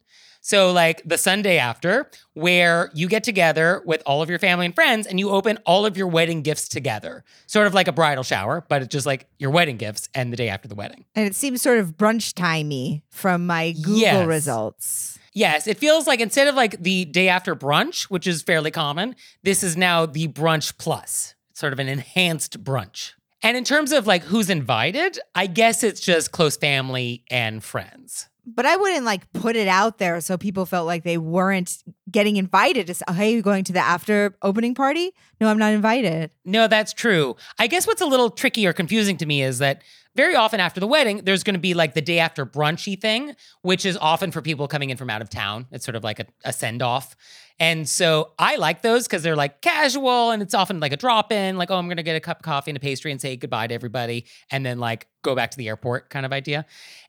So, 0.47 0.73
like 0.73 1.01
the 1.07 1.17
Sunday 1.17 1.57
after, 1.57 2.11
where 2.35 2.91
you 2.93 3.09
get 3.09 3.25
together 3.25 3.81
with 3.87 4.03
all 4.05 4.21
of 4.21 4.29
your 4.29 4.39
family 4.39 4.67
and 4.67 4.75
friends 4.75 5.07
and 5.07 5.19
you 5.19 5.31
open 5.31 5.59
all 5.65 5.87
of 5.87 5.97
your 5.97 6.07
wedding 6.07 6.43
gifts 6.43 6.69
together. 6.69 7.25
Sort 7.47 7.67
of 7.67 7.73
like 7.73 7.89
a 7.89 7.93
bridal 7.93 8.23
shower, 8.23 8.63
but 8.69 8.83
it's 8.83 8.93
just 8.93 9.07
like 9.07 9.27
your 9.39 9.51
wedding 9.51 9.79
gifts 9.79 10.11
and 10.15 10.31
the 10.31 10.37
day 10.37 10.51
after 10.51 10.69
the 10.69 10.75
wedding. 10.75 11.07
And 11.15 11.27
it 11.27 11.35
seems 11.35 11.63
sort 11.63 11.79
of 11.79 11.97
brunch 11.97 12.35
timey 12.35 13.03
from 13.09 13.47
my 13.47 13.73
Google 13.73 13.97
Yes. 13.97 14.27
results. 14.27 15.19
Yes, 15.33 15.67
it 15.67 15.79
feels 15.79 16.07
like 16.07 16.21
instead 16.21 16.47
of 16.47 16.55
like 16.55 16.79
the 16.83 17.07
day 17.07 17.29
after 17.29 17.57
brunch, 17.57 18.05
which 18.11 18.27
is 18.27 18.43
fairly 18.43 18.71
common, 18.71 19.17
this 19.45 19.63
is 19.63 19.79
now 19.79 20.05
the 20.05 20.29
brunch 20.29 20.77
plus, 20.77 21.35
sort 21.55 21.73
of 21.73 21.79
an 21.79 21.89
enhanced 21.89 22.63
brunch. 22.63 23.13
And 23.43 23.57
in 23.57 23.65
terms 23.65 23.93
of 23.93 24.07
like 24.07 24.25
who's 24.25 24.51
invited, 24.51 25.19
I 25.35 25.47
guess 25.47 25.83
it's 25.83 26.03
just 26.03 26.33
close 26.33 26.59
family 26.59 27.25
and 27.31 27.65
friends. 27.65 28.29
But 28.47 28.67
I 28.67 28.77
wouldn't 28.77 29.05
like 29.05 29.33
put 29.33 29.57
it 29.57 29.69
out 29.69 29.99
there 29.99 30.21
so 30.21 30.37
people 30.37 30.67
felt 30.67 30.87
like 30.87 31.03
they 31.03 31.19
weren't 31.19 31.83
getting 32.11 32.37
invited 32.37 32.87
to 32.89 32.95
say, 32.95 33.05
hey, 33.13 33.33
you 33.33 33.43
going 33.43 33.65
to 33.65 33.73
the 33.73 33.81
after 33.81 34.37
opening 34.43 34.75
party? 34.75 35.13
No, 35.41 35.49
I'm 35.49 35.59
not 35.59 35.73
invited. 35.73 36.31
No, 36.45 36.67
that's 36.67 36.93
true. 36.93 37.37
I 37.59 37.67
guess 37.67 37.87
what's 37.87 38.03
a 38.03 38.07
little 38.07 38.31
tricky 38.31 38.67
or 38.67 38.73
confusing 38.73 39.17
to 39.19 39.27
me 39.27 39.43
is 39.43 39.59
that 39.59 39.83
very 40.17 40.37
often 40.37 40.61
after 40.61 40.79
the 40.79 40.87
wedding, 40.87 41.23
there's 41.25 41.43
going 41.43 41.55
to 41.55 41.61
be 41.61 41.75
like 41.75 41.95
the 41.95 42.01
day 42.01 42.19
after 42.19 42.47
brunchy 42.47 43.01
thing, 43.01 43.35
which 43.63 43.85
is 43.85 43.97
often 43.97 44.31
for 44.31 44.43
people 44.43 44.69
coming 44.69 44.91
in 44.91 44.97
from 44.97 45.11
out 45.11 45.23
of 45.23 45.29
town. 45.29 45.67
It's 45.73 45.85
sort 45.85 45.97
of 45.97 46.05
like 46.05 46.21
a, 46.21 46.27
a 46.45 46.53
send 46.53 46.83
off. 46.83 47.17
And 47.59 47.89
so 47.89 48.33
I 48.39 48.57
like 48.57 48.83
those 48.83 49.05
because 49.05 49.23
they're 49.23 49.37
like 49.37 49.61
casual 49.61 50.31
and 50.31 50.43
it's 50.43 50.55
often 50.55 50.81
like 50.81 50.93
a 50.93 50.97
drop 50.97 51.33
in, 51.33 51.57
like, 51.57 51.71
oh, 51.71 51.77
I'm 51.77 51.87
going 51.87 51.99
to 51.99 52.03
get 52.03 52.17
a 52.17 52.21
cup 52.21 52.41
of 52.41 52.43
coffee 52.43 52.71
and 52.71 52.77
a 52.77 52.81
pastry 52.81 53.11
and 53.13 53.21
say 53.21 53.37
goodbye 53.37 53.69
to 53.69 53.75
everybody 53.75 54.27
and 54.51 54.67
then 54.67 54.79
like 54.79 55.07
go 55.23 55.35
back 55.35 55.53
to 55.53 55.57
the 55.57 55.69
airport 55.69 56.11
kind 56.11 56.27
of 56.27 56.33
idea. 56.33 56.67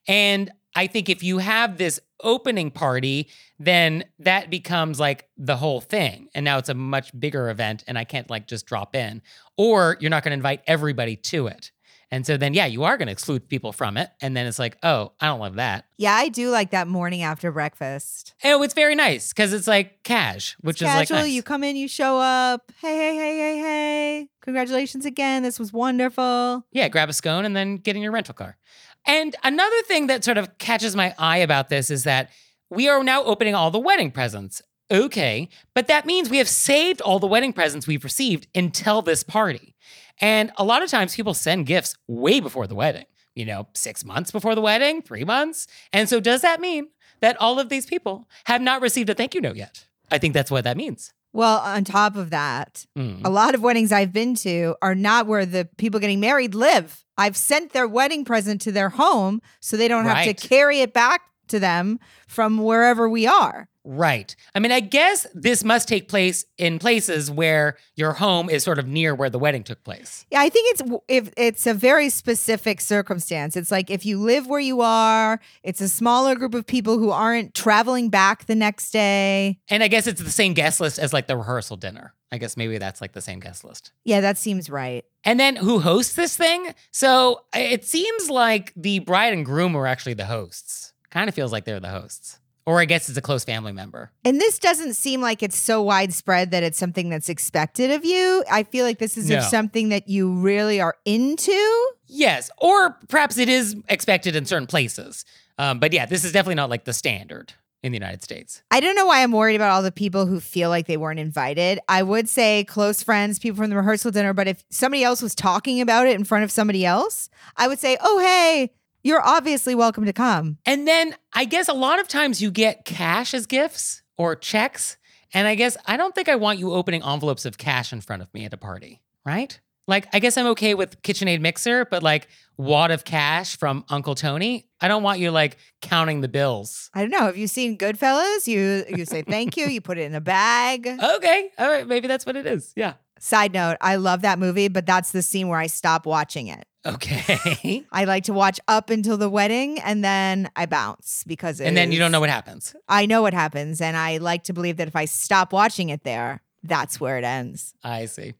And 0.08 0.52
I 0.76 0.88
think 0.88 1.10
if 1.10 1.24
you 1.24 1.38
have 1.38 1.78
this 1.78 2.00
opening 2.24 2.72
party, 2.72 3.30
then 3.60 4.04
that 4.20 4.50
becomes 4.50 5.00
like 5.00 5.28
the 5.38 5.56
whole 5.56 5.82
thing. 5.82 6.28
And 6.36 6.44
now 6.44 6.58
it's 6.58 6.70
a 6.70 6.74
much 6.74 7.18
bigger 7.18 7.50
event 7.50 7.84
and 7.88 7.98
I 7.98 8.04
can't 8.04 8.30
like 8.30 8.48
just 8.48 8.66
drop 8.66 8.96
in. 8.96 9.22
Or 9.58 9.98
you're 10.00 10.10
not 10.10 10.24
going 10.24 10.32
to 10.32 10.36
invite 10.36 10.62
everybody 10.68 11.16
to 11.16 11.48
it. 11.48 11.72
And 12.12 12.26
so 12.26 12.38
then, 12.38 12.54
yeah, 12.54 12.66
you 12.66 12.84
are 12.84 12.98
going 12.98 13.08
to 13.08 13.12
exclude 13.12 13.50
people 13.50 13.72
from 13.72 13.98
it. 13.98 14.10
And 14.22 14.38
then 14.38 14.46
it's 14.46 14.60
like, 14.60 14.78
oh, 14.84 15.14
I 15.20 15.28
don't 15.28 15.40
love 15.40 15.56
that. 15.56 15.86
Yeah, 15.98 16.14
I 16.14 16.30
do 16.30 16.50
like 16.50 16.70
that 16.72 16.88
morning 16.88 17.24
after 17.24 17.52
breakfast. 17.52 18.36
Oh, 18.44 18.62
it's 18.62 18.76
very 18.76 18.96
nice 18.96 19.34
because 19.34 19.54
it's 19.54 19.68
like 19.68 20.04
cash, 20.04 20.56
which 20.62 20.82
is 20.82 20.88
Casual, 20.88 21.18
like 21.18 21.26
nice. 21.26 21.34
you 21.34 21.42
come 21.42 21.64
in, 21.64 21.76
you 21.76 21.88
show 21.88 22.20
up. 22.20 22.72
Hey, 22.80 22.96
hey, 22.96 23.16
hey, 23.16 23.38
hey, 23.38 23.60
hey. 23.60 24.30
Congratulations 24.42 25.06
again. 25.06 25.42
This 25.42 25.58
was 25.58 25.74
wonderful. 25.74 26.64
Yeah, 26.72 26.90
grab 26.90 27.10
a 27.10 27.14
scone 27.14 27.44
and 27.44 27.56
then 27.56 27.78
get 27.78 27.96
in 27.96 28.04
your 28.04 28.12
rental 28.12 28.36
car. 28.36 28.58
And 29.06 29.36
another 29.44 29.82
thing 29.84 30.08
that 30.08 30.24
sort 30.24 30.38
of 30.38 30.58
catches 30.58 30.96
my 30.96 31.14
eye 31.18 31.38
about 31.38 31.70
this 31.70 31.90
is 31.90 32.04
that 32.04 32.30
we 32.70 32.88
are 32.90 33.04
now 33.04 33.24
opening 33.24 33.56
all 33.56 33.72
the 33.72 33.80
wedding 33.80 34.12
presents. 34.12 34.62
Okay, 34.92 35.50
but 35.74 35.88
that 35.88 36.06
means 36.06 36.30
we 36.30 36.38
have 36.38 36.48
saved 36.48 37.02
all 37.02 37.18
the 37.18 37.26
wedding 37.28 37.54
presents 37.54 37.88
we've 37.88 38.04
received 38.04 38.48
until 38.54 39.02
this 39.02 39.24
party. 39.24 39.76
And 40.22 40.52
a 40.58 40.64
lot 40.64 40.84
of 40.84 40.90
times 40.90 41.16
people 41.16 41.34
send 41.34 41.66
gifts 41.66 41.96
way 42.08 42.40
before 42.40 42.68
the 42.68 42.76
wedding, 42.76 43.06
you 43.34 43.46
know, 43.46 43.68
six 43.74 44.06
months 44.06 44.32
before 44.32 44.54
the 44.54 44.62
wedding, 44.62 45.02
three 45.02 45.24
months. 45.24 45.68
And 45.92 46.08
so 46.08 46.20
does 46.20 46.42
that 46.42 46.62
mean 46.62 46.90
that 47.20 47.36
all 47.42 47.60
of 47.60 47.70
these 47.70 47.88
people 47.88 48.30
have 48.46 48.62
not 48.62 48.82
received 48.82 49.10
a 49.10 49.16
thank 49.16 49.34
you 49.34 49.42
note 49.42 49.56
yet? 49.56 49.88
I 50.12 50.20
think 50.20 50.36
that's 50.36 50.52
what 50.52 50.64
that 50.66 50.78
means. 50.78 51.14
Well, 51.36 51.60
on 51.60 51.84
top 51.84 52.16
of 52.16 52.30
that, 52.30 52.86
Mm. 52.98 53.22
a 53.26 53.30
lot 53.30 53.56
of 53.56 53.62
weddings 53.62 53.92
I've 53.92 54.14
been 54.14 54.36
to 54.36 54.76
are 54.82 54.96
not 54.96 55.28
where 55.28 55.46
the 55.46 55.68
people 55.78 56.00
getting 56.00 56.22
married 56.22 56.56
live. 56.56 57.04
I've 57.18 57.36
sent 57.36 57.74
their 57.74 57.88
wedding 57.88 58.24
present 58.24 58.62
to 58.62 58.72
their 58.72 58.90
home 58.90 59.42
so 59.60 59.76
they 59.76 59.90
don't 59.90 60.06
have 60.06 60.24
to 60.24 60.48
carry 60.48 60.80
it 60.80 60.94
back 60.94 61.22
to 61.50 61.60
them 61.60 62.00
from 62.28 62.58
wherever 62.60 63.10
we 63.10 63.28
are. 63.28 63.68
Right. 63.86 64.36
I 64.56 64.60
mean, 64.60 64.72
I 64.72 64.80
guess 64.80 65.28
this 65.36 65.64
must 65.64 65.88
take 65.88 66.10
place 66.10 66.44
in 66.58 66.80
places 66.80 67.30
where 67.30 67.78
your 67.96 68.14
home 68.14 68.50
is 68.50 68.64
sort 68.64 68.80
of 68.80 68.88
near 68.88 69.14
where 69.14 69.30
the 69.30 69.38
wedding 69.38 69.64
took 69.64 69.84
place. 69.84 70.26
Yeah, 70.32 70.42
I 70.42 70.50
think 70.50 70.74
it's 70.74 70.92
if 71.08 71.32
it's 71.38 71.68
a 71.68 71.74
very 71.74 72.10
specific 72.10 72.82
circumstance. 72.82 73.56
It's 73.56 73.72
like 73.72 73.92
if 73.92 74.04
you 74.04 74.20
live 74.20 74.48
where 74.48 74.60
you 74.60 74.82
are, 74.82 75.40
it's 75.62 75.82
a 75.82 75.88
smaller 75.88 76.36
group 76.36 76.56
of 76.56 76.66
people 76.66 76.98
who 76.98 77.12
aren't 77.12 77.54
traveling 77.54 78.10
back 78.10 78.46
the 78.46 78.56
next 78.56 78.90
day. 78.90 79.60
And 79.70 79.84
I 79.84 79.88
guess 79.88 80.08
it's 80.08 80.22
the 80.22 80.32
same 80.32 80.56
guest 80.56 80.80
list 80.80 80.98
as 80.98 81.14
like 81.14 81.28
the 81.28 81.38
rehearsal 81.38 81.78
dinner. 81.78 82.16
I 82.32 82.40
guess 82.40 82.58
maybe 82.58 82.80
that's 82.80 83.02
like 83.02 83.12
the 83.14 83.22
same 83.22 83.40
guest 83.40 83.64
list. 83.64 83.92
Yeah, 84.04 84.22
that 84.22 84.38
seems 84.40 84.68
right. 84.68 85.06
And 85.24 85.40
then 85.40 85.56
who 85.56 85.80
hosts 85.80 86.16
this 86.16 86.36
thing? 86.36 86.74
So 86.92 87.42
it 87.54 87.86
seems 87.86 88.32
like 88.32 88.74
the 88.76 89.00
bride 89.00 89.34
and 89.34 89.46
groom 89.46 89.74
were 89.74 89.86
actually 89.86 90.16
the 90.16 90.26
hosts. 90.26 90.94
Kind 91.12 91.30
of 91.30 91.36
feels 91.36 91.52
like 91.52 91.66
they're 91.66 91.80
the 91.80 91.90
hosts. 91.90 92.40
Or 92.66 92.80
I 92.80 92.86
guess 92.86 93.08
it's 93.10 93.18
a 93.18 93.22
close 93.22 93.44
family 93.44 93.72
member. 93.72 94.12
And 94.24 94.42
this 94.42 94.58
doesn't 94.58 94.96
seem 94.96 95.22
like 95.22 95.44
it's 95.44 95.56
so 95.58 95.84
widespread 95.84 96.50
that 96.52 96.64
it's 96.64 96.80
something 96.80 97.10
that's 97.10 97.30
expected 97.30 97.92
of 97.92 98.04
you. 98.04 98.44
I 98.52 98.64
feel 98.64 98.86
like 98.86 98.98
this 98.98 99.18
is 99.18 99.30
No. 99.30 99.40
something 99.42 99.90
that 99.90 100.10
you 100.10 100.32
really 100.34 100.82
are 100.82 100.96
into. 101.06 101.92
Yes. 102.08 102.50
Or 102.58 102.98
perhaps 103.08 103.38
it 103.38 103.50
is 103.50 103.76
expected 103.88 104.36
in 104.36 104.46
certain 104.48 104.66
places. 104.68 105.26
Um, 105.60 105.80
but 105.80 105.94
yeah, 105.94 106.06
this 106.08 106.26
is 106.26 106.32
definitely 106.32 106.56
not 106.56 106.70
like 106.72 106.86
the 106.86 106.94
standard 106.94 107.54
in 107.84 107.92
the 107.92 107.98
United 107.98 108.24
States. 108.24 108.64
I 108.72 108.80
don't 108.80 108.96
know 108.96 109.06
why 109.06 109.22
I'm 109.22 109.32
worried 109.32 109.56
about 109.56 109.70
all 109.70 109.84
the 109.84 109.92
people 109.92 110.26
who 110.26 110.40
feel 110.40 110.70
like 110.70 110.88
they 110.88 110.98
weren't 110.98 111.20
invited. 111.20 111.80
I 111.88 112.02
would 112.02 112.28
say 112.28 112.64
close 112.64 113.04
friends, 113.04 113.38
people 113.38 113.58
from 113.58 113.70
the 113.70 113.76
rehearsal 113.76 114.10
dinner, 114.10 114.34
but 114.34 114.48
if 114.48 114.66
somebody 114.72 115.04
else 115.04 115.22
was 115.22 115.36
talking 115.36 115.80
about 115.82 116.08
it 116.08 116.16
in 116.16 116.24
front 116.24 116.44
of 116.44 116.52
somebody 116.52 116.84
else, 116.84 117.30
I 117.58 117.68
would 117.68 117.78
say, 117.78 117.96
oh, 118.02 118.18
hey, 118.20 118.72
you're 119.06 119.22
obviously 119.22 119.76
welcome 119.76 120.04
to 120.06 120.14
come. 120.14 120.58
And 120.66 120.88
then 120.88 121.16
I 121.32 121.46
guess 121.46 121.70
a 121.70 121.74
lot 121.74 122.00
of 122.00 122.08
times 122.08 122.42
you 122.42 122.50
get 122.50 122.86
cash 122.86 123.36
as 123.36 123.46
gifts 123.46 124.02
or 124.18 124.36
checks. 124.36 124.98
And 125.32 125.48
I 125.48 125.54
guess 125.54 125.78
I 125.86 125.96
don't 125.96 126.16
think 126.16 126.28
I 126.28 126.36
want 126.36 126.58
you 126.58 126.74
opening 126.74 127.04
envelopes 127.04 127.46
of 127.46 127.60
cash 127.60 127.94
in 127.94 128.02
front 128.02 128.24
of 128.24 128.34
me 128.34 128.46
at 128.46 128.54
a 128.54 128.58
party, 128.58 129.02
right? 129.24 129.60
Like, 129.88 130.08
I 130.12 130.18
guess 130.18 130.38
I'm 130.38 130.48
okay 130.48 130.74
with 130.74 131.00
KitchenAid 131.04 131.40
mixer, 131.40 131.86
but 131.86 132.02
like 132.02 132.28
wad 132.58 132.90
of 132.90 133.06
cash 133.06 133.56
from 133.58 133.86
Uncle 133.90 134.16
Tony, 134.16 134.66
I 134.82 134.88
don't 134.88 135.04
want 135.04 135.20
you 135.20 135.30
like 135.30 135.58
counting 135.84 136.22
the 136.22 136.28
bills. 136.28 136.90
I 136.96 137.02
don't 137.02 137.12
know. 137.12 137.26
Have 137.26 137.38
you 137.38 137.46
seen 137.48 137.78
Goodfellas? 137.78 138.48
You 138.48 138.86
you 138.90 139.06
say 139.06 139.22
thank 139.22 139.56
you, 139.56 139.68
you 139.68 139.82
put 139.82 140.00
it 140.00 140.04
in 140.04 140.16
a 140.16 140.22
bag. 140.22 140.88
Okay, 141.16 141.52
all 141.60 141.68
right, 141.68 141.88
maybe 141.88 142.08
that's 142.08 142.26
what 142.26 142.36
it 142.36 142.48
is. 142.48 142.74
Yeah. 142.76 142.94
Side 143.20 143.54
note, 143.54 143.78
I 143.82 143.96
love 143.96 144.22
that 144.22 144.40
movie, 144.40 144.68
but 144.68 144.86
that's 144.86 145.12
the 145.12 145.22
scene 145.22 145.48
where 145.48 145.60
I 145.60 145.68
stop 145.68 146.06
watching 146.06 146.48
it. 146.48 146.66
Okay. 146.86 147.86
I 147.92 148.06
like 148.06 148.26
to 148.26 148.34
watch 148.34 148.60
up 148.68 148.90
until 148.90 149.18
the 149.18 149.30
wedding 149.30 149.80
and 149.80 150.04
then 150.04 150.50
I 150.56 150.68
bounce 150.68 151.24
because 151.26 151.60
and 151.60 151.76
then 151.76 151.92
you 151.92 151.98
don't 151.98 152.12
know 152.12 152.20
what 152.20 152.30
happens. 152.30 152.76
I 152.88 153.08
know 153.08 153.24
what 153.24 153.34
happens 153.34 153.82
and 153.82 153.98
I 153.98 154.18
like 154.18 154.44
to 154.44 154.54
believe 154.54 154.78
that 154.78 154.88
if 154.88 154.96
I 154.96 155.06
stop 155.06 155.52
watching 155.52 155.90
it 155.90 156.04
there, 156.04 156.42
that's 156.62 157.00
where 157.00 157.18
it 157.18 157.24
ends. 157.24 157.74
I 157.84 158.06
see. 158.06 158.34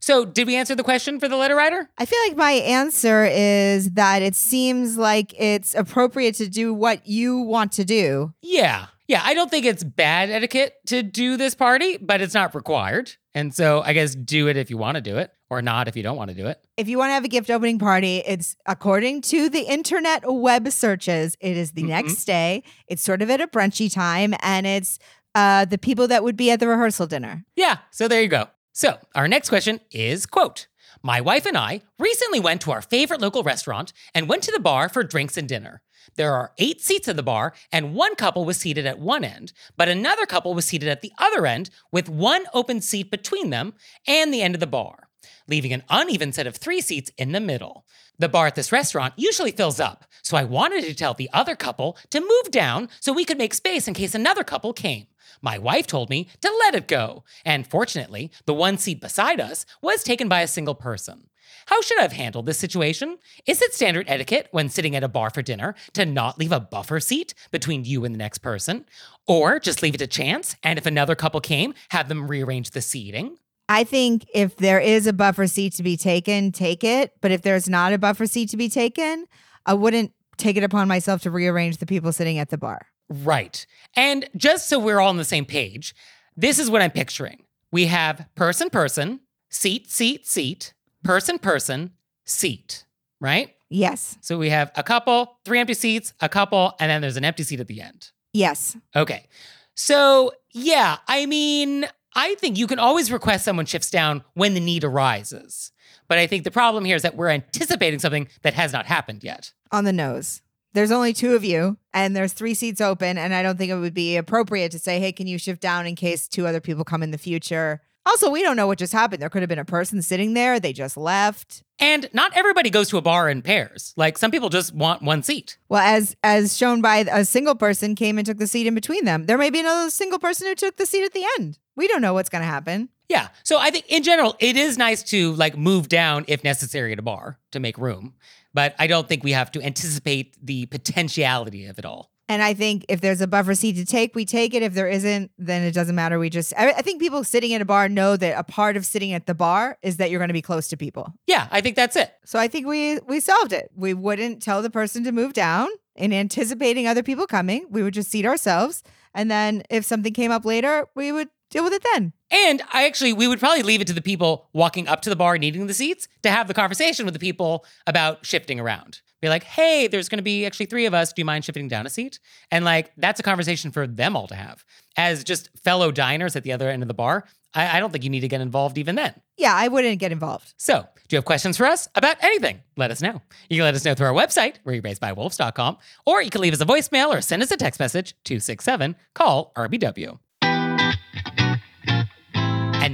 So, 0.00 0.24
did 0.24 0.46
we 0.46 0.56
answer 0.56 0.74
the 0.74 0.84
question 0.84 1.18
for 1.20 1.28
the 1.28 1.36
letter 1.36 1.56
writer? 1.56 1.88
I 1.98 2.04
feel 2.06 2.18
like 2.28 2.36
my 2.36 2.52
answer 2.52 3.24
is 3.24 3.90
that 3.92 4.22
it 4.22 4.34
seems 4.36 4.96
like 4.96 5.34
it's 5.38 5.74
appropriate 5.74 6.34
to 6.36 6.48
do 6.48 6.72
what 6.72 7.06
you 7.06 7.38
want 7.38 7.72
to 7.72 7.84
do. 7.84 8.32
Yeah. 8.42 8.86
Yeah, 9.08 9.22
I 9.24 9.32
don't 9.32 9.50
think 9.50 9.64
it's 9.64 9.82
bad 9.82 10.28
etiquette 10.30 10.74
to 10.88 11.02
do 11.02 11.38
this 11.38 11.54
party, 11.54 11.96
but 11.96 12.20
it's 12.20 12.34
not 12.34 12.54
required. 12.54 13.10
And 13.34 13.54
so 13.54 13.80
I 13.82 13.94
guess 13.94 14.14
do 14.14 14.48
it 14.48 14.56
if 14.58 14.68
you 14.68 14.76
want 14.76 14.96
to 14.96 15.00
do 15.00 15.16
it 15.16 15.30
or 15.48 15.62
not 15.62 15.88
if 15.88 15.96
you 15.96 16.02
don't 16.02 16.16
want 16.18 16.28
to 16.28 16.36
do 16.36 16.46
it. 16.46 16.60
If 16.76 16.88
you 16.88 16.98
want 16.98 17.08
to 17.08 17.14
have 17.14 17.24
a 17.24 17.28
gift 17.28 17.48
opening 17.48 17.78
party, 17.78 18.18
it's 18.26 18.54
according 18.66 19.22
to 19.22 19.48
the 19.48 19.60
internet 19.62 20.24
web 20.30 20.70
searches, 20.70 21.36
it 21.40 21.56
is 21.56 21.72
the 21.72 21.84
Mhm. 21.84 21.88
next 21.88 22.24
day. 22.26 22.62
It's 22.86 23.00
sort 23.02 23.22
of 23.22 23.30
at 23.30 23.40
a 23.40 23.46
brunchy 23.46 23.90
time 23.92 24.34
and 24.40 24.66
it's 24.66 24.98
uh, 25.34 25.64
the 25.64 25.78
people 25.78 26.06
that 26.08 26.22
would 26.24 26.36
be 26.36 26.50
at 26.50 26.60
the 26.60 26.68
rehearsal 26.68 27.06
dinner. 27.06 27.44
Yeah, 27.56 27.78
so 27.90 28.08
there 28.08 28.20
you 28.20 28.28
go. 28.28 28.48
So, 28.78 29.00
our 29.12 29.26
next 29.26 29.48
question 29.48 29.80
is 29.90 30.24
quote, 30.24 30.68
"My 31.02 31.20
wife 31.20 31.46
and 31.46 31.58
I 31.58 31.82
recently 31.98 32.38
went 32.38 32.60
to 32.60 32.70
our 32.70 32.80
favorite 32.80 33.20
local 33.20 33.42
restaurant 33.42 33.92
and 34.14 34.28
went 34.28 34.44
to 34.44 34.52
the 34.52 34.60
bar 34.60 34.88
for 34.88 35.02
drinks 35.02 35.36
and 35.36 35.48
dinner. 35.48 35.82
There 36.14 36.32
are 36.32 36.52
8 36.58 36.80
seats 36.80 37.08
at 37.08 37.16
the 37.16 37.24
bar 37.24 37.54
and 37.72 37.96
one 37.96 38.14
couple 38.14 38.44
was 38.44 38.56
seated 38.56 38.86
at 38.86 39.00
one 39.00 39.24
end, 39.24 39.52
but 39.76 39.88
another 39.88 40.26
couple 40.26 40.54
was 40.54 40.64
seated 40.64 40.88
at 40.88 41.02
the 41.02 41.10
other 41.18 41.44
end 41.44 41.70
with 41.90 42.08
one 42.08 42.46
open 42.54 42.80
seat 42.80 43.10
between 43.10 43.50
them 43.50 43.74
and 44.06 44.32
the 44.32 44.42
end 44.42 44.54
of 44.54 44.60
the 44.60 44.66
bar." 44.68 45.08
leaving 45.48 45.72
an 45.72 45.82
uneven 45.88 46.32
set 46.32 46.46
of 46.46 46.56
three 46.56 46.80
seats 46.80 47.10
in 47.16 47.32
the 47.32 47.40
middle. 47.40 47.84
The 48.20 48.28
bar 48.28 48.48
at 48.48 48.56
this 48.56 48.72
restaurant 48.72 49.14
usually 49.16 49.52
fills 49.52 49.78
up, 49.78 50.04
so 50.22 50.36
I 50.36 50.42
wanted 50.42 50.82
to 50.84 50.94
tell 50.94 51.14
the 51.14 51.30
other 51.32 51.54
couple 51.54 51.96
to 52.10 52.20
move 52.20 52.50
down 52.50 52.88
so 52.98 53.12
we 53.12 53.24
could 53.24 53.38
make 53.38 53.54
space 53.54 53.86
in 53.86 53.94
case 53.94 54.12
another 54.12 54.42
couple 54.42 54.72
came. 54.72 55.06
My 55.40 55.56
wife 55.56 55.86
told 55.86 56.10
me 56.10 56.28
to 56.40 56.52
let 56.58 56.74
it 56.74 56.88
go, 56.88 57.22
and 57.44 57.64
fortunately, 57.64 58.32
the 58.44 58.54
one 58.54 58.76
seat 58.76 59.00
beside 59.00 59.40
us 59.40 59.64
was 59.80 60.02
taken 60.02 60.28
by 60.28 60.40
a 60.40 60.48
single 60.48 60.74
person. 60.74 61.28
How 61.66 61.80
should 61.80 62.00
I 62.00 62.02
have 62.02 62.12
handled 62.12 62.46
this 62.46 62.58
situation? 62.58 63.18
Is 63.46 63.62
it 63.62 63.72
standard 63.72 64.06
etiquette 64.08 64.48
when 64.50 64.68
sitting 64.68 64.96
at 64.96 65.04
a 65.04 65.08
bar 65.08 65.30
for 65.30 65.42
dinner 65.42 65.76
to 65.92 66.04
not 66.04 66.38
leave 66.38 66.50
a 66.50 66.58
buffer 66.58 66.98
seat 66.98 67.34
between 67.52 67.84
you 67.84 68.04
and 68.04 68.12
the 68.12 68.18
next 68.18 68.38
person? 68.38 68.84
Or 69.28 69.60
just 69.60 69.80
leave 69.80 69.94
it 69.94 69.98
to 69.98 70.08
chance, 70.08 70.56
and 70.64 70.76
if 70.76 70.86
another 70.86 71.14
couple 71.14 71.40
came, 71.40 71.74
have 71.90 72.08
them 72.08 72.26
rearrange 72.26 72.70
the 72.70 72.80
seating? 72.80 73.38
I 73.68 73.84
think 73.84 74.26
if 74.34 74.56
there 74.56 74.80
is 74.80 75.06
a 75.06 75.12
buffer 75.12 75.46
seat 75.46 75.74
to 75.74 75.82
be 75.82 75.96
taken, 75.96 76.52
take 76.52 76.82
it. 76.82 77.12
But 77.20 77.30
if 77.30 77.42
there's 77.42 77.68
not 77.68 77.92
a 77.92 77.98
buffer 77.98 78.26
seat 78.26 78.48
to 78.50 78.56
be 78.56 78.68
taken, 78.68 79.26
I 79.66 79.74
wouldn't 79.74 80.12
take 80.38 80.56
it 80.56 80.62
upon 80.62 80.88
myself 80.88 81.22
to 81.22 81.30
rearrange 81.30 81.78
the 81.78 81.86
people 81.86 82.12
sitting 82.12 82.38
at 82.38 82.48
the 82.48 82.58
bar. 82.58 82.86
Right. 83.10 83.66
And 83.94 84.28
just 84.36 84.68
so 84.68 84.78
we're 84.78 85.00
all 85.00 85.08
on 85.08 85.16
the 85.16 85.24
same 85.24 85.44
page, 85.44 85.94
this 86.36 86.58
is 86.58 86.70
what 86.70 86.82
I'm 86.82 86.90
picturing. 86.90 87.44
We 87.72 87.86
have 87.86 88.26
person, 88.34 88.70
person, 88.70 89.20
seat, 89.50 89.90
seat, 89.90 90.26
seat, 90.26 90.72
person, 91.04 91.38
person, 91.38 91.92
seat, 92.24 92.84
right? 93.20 93.54
Yes. 93.68 94.16
So 94.22 94.38
we 94.38 94.48
have 94.50 94.70
a 94.76 94.82
couple, 94.82 95.38
three 95.44 95.58
empty 95.58 95.74
seats, 95.74 96.14
a 96.20 96.28
couple, 96.28 96.74
and 96.80 96.90
then 96.90 97.02
there's 97.02 97.16
an 97.16 97.24
empty 97.24 97.42
seat 97.42 97.60
at 97.60 97.66
the 97.66 97.82
end. 97.82 98.10
Yes. 98.32 98.76
Okay. 98.96 99.26
So, 99.74 100.32
yeah, 100.52 100.96
I 101.06 101.26
mean, 101.26 101.86
I 102.20 102.34
think 102.34 102.58
you 102.58 102.66
can 102.66 102.80
always 102.80 103.12
request 103.12 103.44
someone 103.44 103.64
shifts 103.64 103.92
down 103.92 104.24
when 104.34 104.54
the 104.54 104.60
need 104.60 104.82
arises. 104.82 105.70
But 106.08 106.18
I 106.18 106.26
think 106.26 106.42
the 106.42 106.50
problem 106.50 106.84
here 106.84 106.96
is 106.96 107.02
that 107.02 107.14
we're 107.14 107.28
anticipating 107.28 108.00
something 108.00 108.26
that 108.42 108.54
has 108.54 108.72
not 108.72 108.86
happened 108.86 109.22
yet. 109.22 109.52
On 109.70 109.84
the 109.84 109.92
nose. 109.92 110.42
There's 110.72 110.90
only 110.90 111.12
two 111.12 111.36
of 111.36 111.44
you 111.44 111.78
and 111.94 112.16
there's 112.16 112.32
three 112.32 112.54
seats 112.54 112.80
open. 112.80 113.18
And 113.18 113.32
I 113.32 113.44
don't 113.44 113.56
think 113.56 113.70
it 113.70 113.76
would 113.76 113.94
be 113.94 114.16
appropriate 114.16 114.72
to 114.72 114.80
say, 114.80 114.98
hey, 114.98 115.12
can 115.12 115.28
you 115.28 115.38
shift 115.38 115.60
down 115.60 115.86
in 115.86 115.94
case 115.94 116.26
two 116.26 116.44
other 116.44 116.60
people 116.60 116.82
come 116.82 117.04
in 117.04 117.12
the 117.12 117.18
future? 117.18 117.82
Also, 118.04 118.30
we 118.30 118.42
don't 118.42 118.56
know 118.56 118.66
what 118.66 118.78
just 118.78 118.92
happened. 118.92 119.22
There 119.22 119.28
could 119.28 119.42
have 119.42 119.48
been 119.48 119.58
a 119.60 119.64
person 119.64 120.02
sitting 120.02 120.34
there, 120.34 120.58
they 120.58 120.72
just 120.72 120.96
left. 120.96 121.62
And 121.78 122.08
not 122.12 122.32
everybody 122.34 122.70
goes 122.70 122.88
to 122.88 122.96
a 122.96 123.02
bar 123.02 123.28
in 123.28 123.42
pairs. 123.42 123.92
Like 123.96 124.18
some 124.18 124.32
people 124.32 124.48
just 124.48 124.74
want 124.74 125.02
one 125.02 125.22
seat. 125.22 125.58
Well, 125.68 125.82
as 125.82 126.16
as 126.24 126.56
shown 126.56 126.80
by 126.80 126.96
a 126.98 127.24
single 127.24 127.54
person 127.54 127.94
came 127.94 128.18
and 128.18 128.26
took 128.26 128.38
the 128.38 128.46
seat 128.48 128.66
in 128.66 128.74
between 128.74 129.04
them. 129.04 129.26
There 129.26 129.38
may 129.38 129.50
be 129.50 129.60
another 129.60 129.90
single 129.90 130.18
person 130.18 130.48
who 130.48 130.56
took 130.56 130.78
the 130.78 130.86
seat 130.86 131.04
at 131.04 131.12
the 131.12 131.24
end. 131.38 131.58
We 131.78 131.88
don't 131.88 132.02
know 132.02 132.12
what's 132.12 132.28
going 132.28 132.42
to 132.42 132.46
happen. 132.46 132.90
Yeah. 133.08 133.28
So 133.42 133.58
I 133.58 133.70
think 133.70 133.86
in 133.88 134.02
general, 134.02 134.36
it 134.38 134.56
is 134.56 134.76
nice 134.76 135.02
to 135.04 135.32
like 135.34 135.56
move 135.56 135.88
down 135.88 136.24
if 136.28 136.44
necessary 136.44 136.92
at 136.92 136.98
a 136.98 137.02
bar 137.02 137.38
to 137.52 137.60
make 137.60 137.78
room. 137.78 138.14
But 138.52 138.74
I 138.78 138.86
don't 138.86 139.08
think 139.08 139.24
we 139.24 139.32
have 139.32 139.50
to 139.52 139.62
anticipate 139.62 140.36
the 140.44 140.66
potentiality 140.66 141.66
of 141.66 141.78
it 141.78 141.84
all. 141.84 142.10
And 142.28 142.42
I 142.42 142.52
think 142.52 142.84
if 142.88 143.00
there's 143.00 143.22
a 143.22 143.26
buffer 143.26 143.54
seat 143.54 143.76
to 143.76 143.86
take, 143.86 144.14
we 144.14 144.26
take 144.26 144.52
it. 144.52 144.62
If 144.62 144.74
there 144.74 144.88
isn't, 144.88 145.30
then 145.38 145.62
it 145.62 145.72
doesn't 145.72 145.94
matter. 145.94 146.18
We 146.18 146.28
just, 146.28 146.52
I, 146.58 146.72
I 146.72 146.82
think 146.82 147.00
people 147.00 147.24
sitting 147.24 147.54
at 147.54 147.62
a 147.62 147.64
bar 147.64 147.88
know 147.88 148.18
that 148.18 148.38
a 148.38 148.44
part 148.44 148.76
of 148.76 148.84
sitting 148.84 149.14
at 149.14 149.26
the 149.26 149.34
bar 149.34 149.78
is 149.80 149.96
that 149.96 150.10
you're 150.10 150.18
going 150.18 150.28
to 150.28 150.34
be 150.34 150.42
close 150.42 150.68
to 150.68 150.76
people. 150.76 151.14
Yeah, 151.26 151.48
I 151.50 151.62
think 151.62 151.76
that's 151.76 151.96
it. 151.96 152.12
So 152.26 152.38
I 152.38 152.48
think 152.48 152.66
we 152.66 152.98
we 153.06 153.20
solved 153.20 153.54
it. 153.54 153.70
We 153.74 153.94
wouldn't 153.94 154.42
tell 154.42 154.60
the 154.60 154.68
person 154.68 155.04
to 155.04 155.12
move 155.12 155.32
down 155.32 155.68
in 155.96 156.12
anticipating 156.12 156.86
other 156.86 157.02
people 157.02 157.26
coming. 157.26 157.66
We 157.70 157.82
would 157.82 157.94
just 157.94 158.10
seat 158.10 158.26
ourselves, 158.26 158.82
and 159.14 159.30
then 159.30 159.62
if 159.70 159.86
something 159.86 160.12
came 160.12 160.30
up 160.30 160.44
later, 160.44 160.86
we 160.94 161.12
would 161.12 161.28
deal 161.50 161.64
with 161.64 161.72
it 161.72 161.84
then. 161.94 162.12
And 162.30 162.62
I 162.72 162.86
actually, 162.86 163.12
we 163.12 163.26
would 163.26 163.38
probably 163.38 163.62
leave 163.62 163.80
it 163.80 163.86
to 163.86 163.92
the 163.92 164.02
people 164.02 164.48
walking 164.52 164.86
up 164.86 165.00
to 165.02 165.10
the 165.10 165.16
bar 165.16 165.38
needing 165.38 165.66
the 165.66 165.74
seats 165.74 166.08
to 166.22 166.30
have 166.30 166.48
the 166.48 166.54
conversation 166.54 167.04
with 167.04 167.14
the 167.14 167.20
people 167.20 167.64
about 167.86 168.24
shifting 168.24 168.60
around. 168.60 169.00
Be 169.20 169.28
like, 169.28 169.42
hey, 169.42 169.88
there's 169.88 170.08
going 170.08 170.18
to 170.18 170.22
be 170.22 170.46
actually 170.46 170.66
three 170.66 170.86
of 170.86 170.94
us. 170.94 171.12
Do 171.12 171.20
you 171.20 171.26
mind 171.26 171.44
shifting 171.44 171.66
down 171.66 171.86
a 171.86 171.90
seat? 171.90 172.20
And 172.52 172.64
like, 172.64 172.92
that's 172.96 173.18
a 173.18 173.24
conversation 173.24 173.72
for 173.72 173.86
them 173.86 174.16
all 174.16 174.28
to 174.28 174.34
have. 174.34 174.64
As 174.96 175.24
just 175.24 175.50
fellow 175.64 175.90
diners 175.90 176.36
at 176.36 176.44
the 176.44 176.52
other 176.52 176.68
end 176.68 176.82
of 176.82 176.88
the 176.88 176.94
bar, 176.94 177.24
I, 177.52 177.76
I 177.76 177.80
don't 177.80 177.90
think 177.90 178.04
you 178.04 178.10
need 178.10 178.20
to 178.20 178.28
get 178.28 178.40
involved 178.40 178.78
even 178.78 178.94
then. 178.94 179.14
Yeah, 179.36 179.54
I 179.54 179.68
wouldn't 179.68 179.98
get 179.98 180.12
involved. 180.12 180.54
So, 180.56 180.86
do 181.08 181.16
you 181.16 181.18
have 181.18 181.24
questions 181.24 181.56
for 181.56 181.66
us 181.66 181.88
about 181.94 182.22
anything? 182.22 182.60
Let 182.76 182.90
us 182.90 183.02
know. 183.02 183.20
You 183.48 183.56
can 183.56 183.64
let 183.64 183.74
us 183.74 183.84
know 183.84 183.94
through 183.94 184.06
our 184.06 184.12
website, 184.12 184.56
raisedbywolves.com, 184.64 185.78
or 186.06 186.22
you 186.22 186.30
can 186.30 186.40
leave 186.40 186.52
us 186.52 186.60
a 186.60 186.66
voicemail 186.66 187.08
or 187.08 187.20
send 187.20 187.42
us 187.42 187.50
a 187.50 187.56
text 187.56 187.80
message, 187.80 188.14
267, 188.24 188.94
call 189.14 189.52
RBW. 189.56 190.18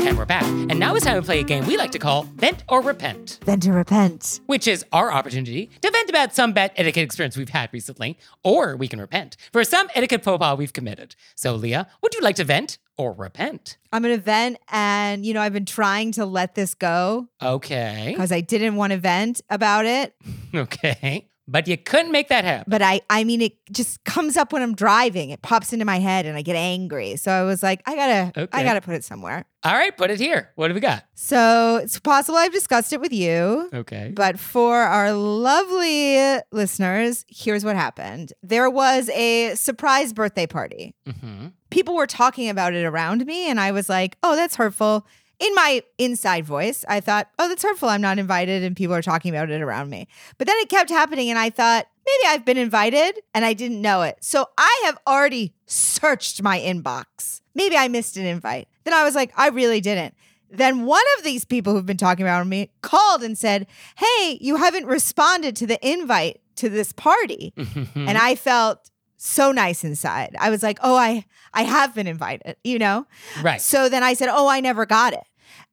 And 0.00 0.16
we're 0.16 0.24
back. 0.24 0.44
And 0.44 0.78
now 0.78 0.94
it's 0.94 1.04
time 1.04 1.16
to 1.16 1.22
play 1.22 1.40
a 1.40 1.42
game 1.42 1.66
we 1.66 1.76
like 1.76 1.90
to 1.92 1.98
call 1.98 2.22
Vent 2.36 2.62
or 2.68 2.80
Repent, 2.80 3.38
Vent 3.44 3.62
to 3.64 3.72
repent. 3.72 4.40
which 4.46 4.68
is 4.68 4.84
our 4.92 5.12
opportunity 5.12 5.70
to 5.82 5.90
vent 5.90 6.08
about 6.08 6.34
some 6.34 6.52
bad 6.52 6.72
etiquette 6.76 7.02
experience 7.04 7.36
we've 7.36 7.48
had 7.48 7.68
recently, 7.72 8.18
or 8.44 8.76
we 8.76 8.88
can 8.88 9.00
repent 9.00 9.36
for 9.52 9.64
some 9.64 9.88
etiquette 9.94 10.22
faux 10.22 10.38
pas 10.38 10.56
we've 10.56 10.72
committed. 10.72 11.16
So, 11.34 11.54
Leah, 11.54 11.88
would 12.02 12.14
you 12.14 12.20
like 12.20 12.36
to 12.36 12.44
vent 12.44 12.78
or 12.96 13.12
repent? 13.12 13.76
I'm 13.92 14.02
going 14.02 14.14
to 14.16 14.20
vent. 14.22 14.58
And, 14.68 15.26
you 15.26 15.34
know, 15.34 15.40
I've 15.40 15.52
been 15.52 15.64
trying 15.66 16.12
to 16.12 16.24
let 16.26 16.54
this 16.54 16.74
go 16.74 17.28
Okay. 17.42 18.12
because 18.14 18.32
I 18.32 18.40
didn't 18.40 18.76
want 18.76 18.92
to 18.92 18.98
vent 18.98 19.40
about 19.50 19.84
it. 19.86 20.14
Okay. 20.54 21.28
But 21.50 21.66
you 21.66 21.78
couldn't 21.78 22.12
make 22.12 22.28
that 22.28 22.44
happen. 22.44 22.66
But 22.68 22.82
I, 22.82 23.00
I 23.08 23.24
mean, 23.24 23.40
it 23.40 23.54
just 23.72 24.04
comes 24.04 24.36
up 24.36 24.52
when 24.52 24.60
I'm 24.60 24.74
driving. 24.74 25.30
It 25.30 25.40
pops 25.40 25.72
into 25.72 25.86
my 25.86 25.98
head 25.98 26.26
and 26.26 26.36
I 26.36 26.42
get 26.42 26.56
angry. 26.56 27.16
So 27.16 27.32
I 27.32 27.42
was 27.44 27.62
like, 27.62 27.82
I 27.86 27.96
gotta, 27.96 28.48
I 28.52 28.62
gotta 28.64 28.82
put 28.82 28.94
it 28.94 29.02
somewhere. 29.02 29.46
All 29.64 29.72
right, 29.72 29.96
put 29.96 30.10
it 30.10 30.20
here. 30.20 30.50
What 30.56 30.68
do 30.68 30.74
we 30.74 30.80
got? 30.80 31.04
So 31.14 31.76
it's 31.82 31.98
possible 31.98 32.36
I've 32.38 32.52
discussed 32.52 32.92
it 32.92 33.00
with 33.00 33.12
you. 33.14 33.70
Okay. 33.72 34.12
But 34.14 34.38
for 34.38 34.76
our 34.76 35.12
lovely 35.12 36.38
listeners, 36.52 37.24
here's 37.28 37.64
what 37.64 37.76
happened. 37.76 38.32
There 38.42 38.68
was 38.70 39.08
a 39.10 39.54
surprise 39.54 40.12
birthday 40.12 40.46
party. 40.46 40.94
hmm 41.06 41.46
People 41.70 41.94
were 41.96 42.06
talking 42.06 42.48
about 42.48 42.72
it 42.72 42.84
around 42.86 43.26
me, 43.26 43.50
and 43.50 43.60
I 43.60 43.72
was 43.72 43.90
like, 43.90 44.16
oh, 44.22 44.36
that's 44.36 44.56
hurtful. 44.56 45.06
In 45.38 45.54
my 45.54 45.82
inside 45.98 46.44
voice, 46.44 46.84
I 46.88 47.00
thought, 47.00 47.28
oh, 47.38 47.48
that's 47.48 47.62
hurtful. 47.62 47.88
I'm 47.88 48.00
not 48.00 48.18
invited, 48.18 48.64
and 48.64 48.74
people 48.76 48.94
are 48.94 49.02
talking 49.02 49.34
about 49.34 49.50
it 49.50 49.60
around 49.60 49.88
me. 49.88 50.08
But 50.36 50.46
then 50.46 50.56
it 50.58 50.68
kept 50.68 50.90
happening, 50.90 51.30
and 51.30 51.38
I 51.38 51.50
thought, 51.50 51.86
maybe 52.08 52.32
I've 52.32 52.44
been 52.44 52.56
invited 52.56 53.20
and 53.34 53.44
I 53.44 53.52
didn't 53.52 53.82
know 53.82 54.02
it. 54.02 54.18
So 54.20 54.46
I 54.56 54.82
have 54.86 54.98
already 55.06 55.54
searched 55.66 56.42
my 56.42 56.58
inbox. 56.58 57.40
Maybe 57.54 57.76
I 57.76 57.88
missed 57.88 58.16
an 58.16 58.24
invite. 58.24 58.68
Then 58.84 58.94
I 58.94 59.04
was 59.04 59.14
like, 59.14 59.32
I 59.36 59.48
really 59.48 59.80
didn't. 59.80 60.14
Then 60.50 60.86
one 60.86 61.04
of 61.18 61.24
these 61.24 61.44
people 61.44 61.74
who've 61.74 61.84
been 61.84 61.98
talking 61.98 62.24
about 62.24 62.46
me 62.46 62.70
called 62.80 63.22
and 63.22 63.36
said, 63.36 63.66
Hey, 63.96 64.38
you 64.40 64.56
haven't 64.56 64.86
responded 64.86 65.54
to 65.56 65.66
the 65.66 65.78
invite 65.86 66.40
to 66.56 66.68
this 66.68 66.92
party. 66.92 67.52
And 67.94 68.16
I 68.16 68.34
felt 68.34 68.90
so 69.18 69.52
nice 69.52 69.84
inside. 69.84 70.34
I 70.38 70.48
was 70.50 70.62
like, 70.62 70.78
Oh, 70.82 70.96
I 70.96 71.24
I 71.52 71.62
have 71.64 71.94
been 71.94 72.06
invited, 72.06 72.56
you 72.64 72.78
know? 72.78 73.06
right. 73.42 73.60
So 73.60 73.88
then 73.88 74.02
I 74.02 74.14
said, 74.14 74.30
Oh, 74.32 74.48
I 74.48 74.60
never 74.60 74.86
got 74.86 75.12
it. 75.12 75.24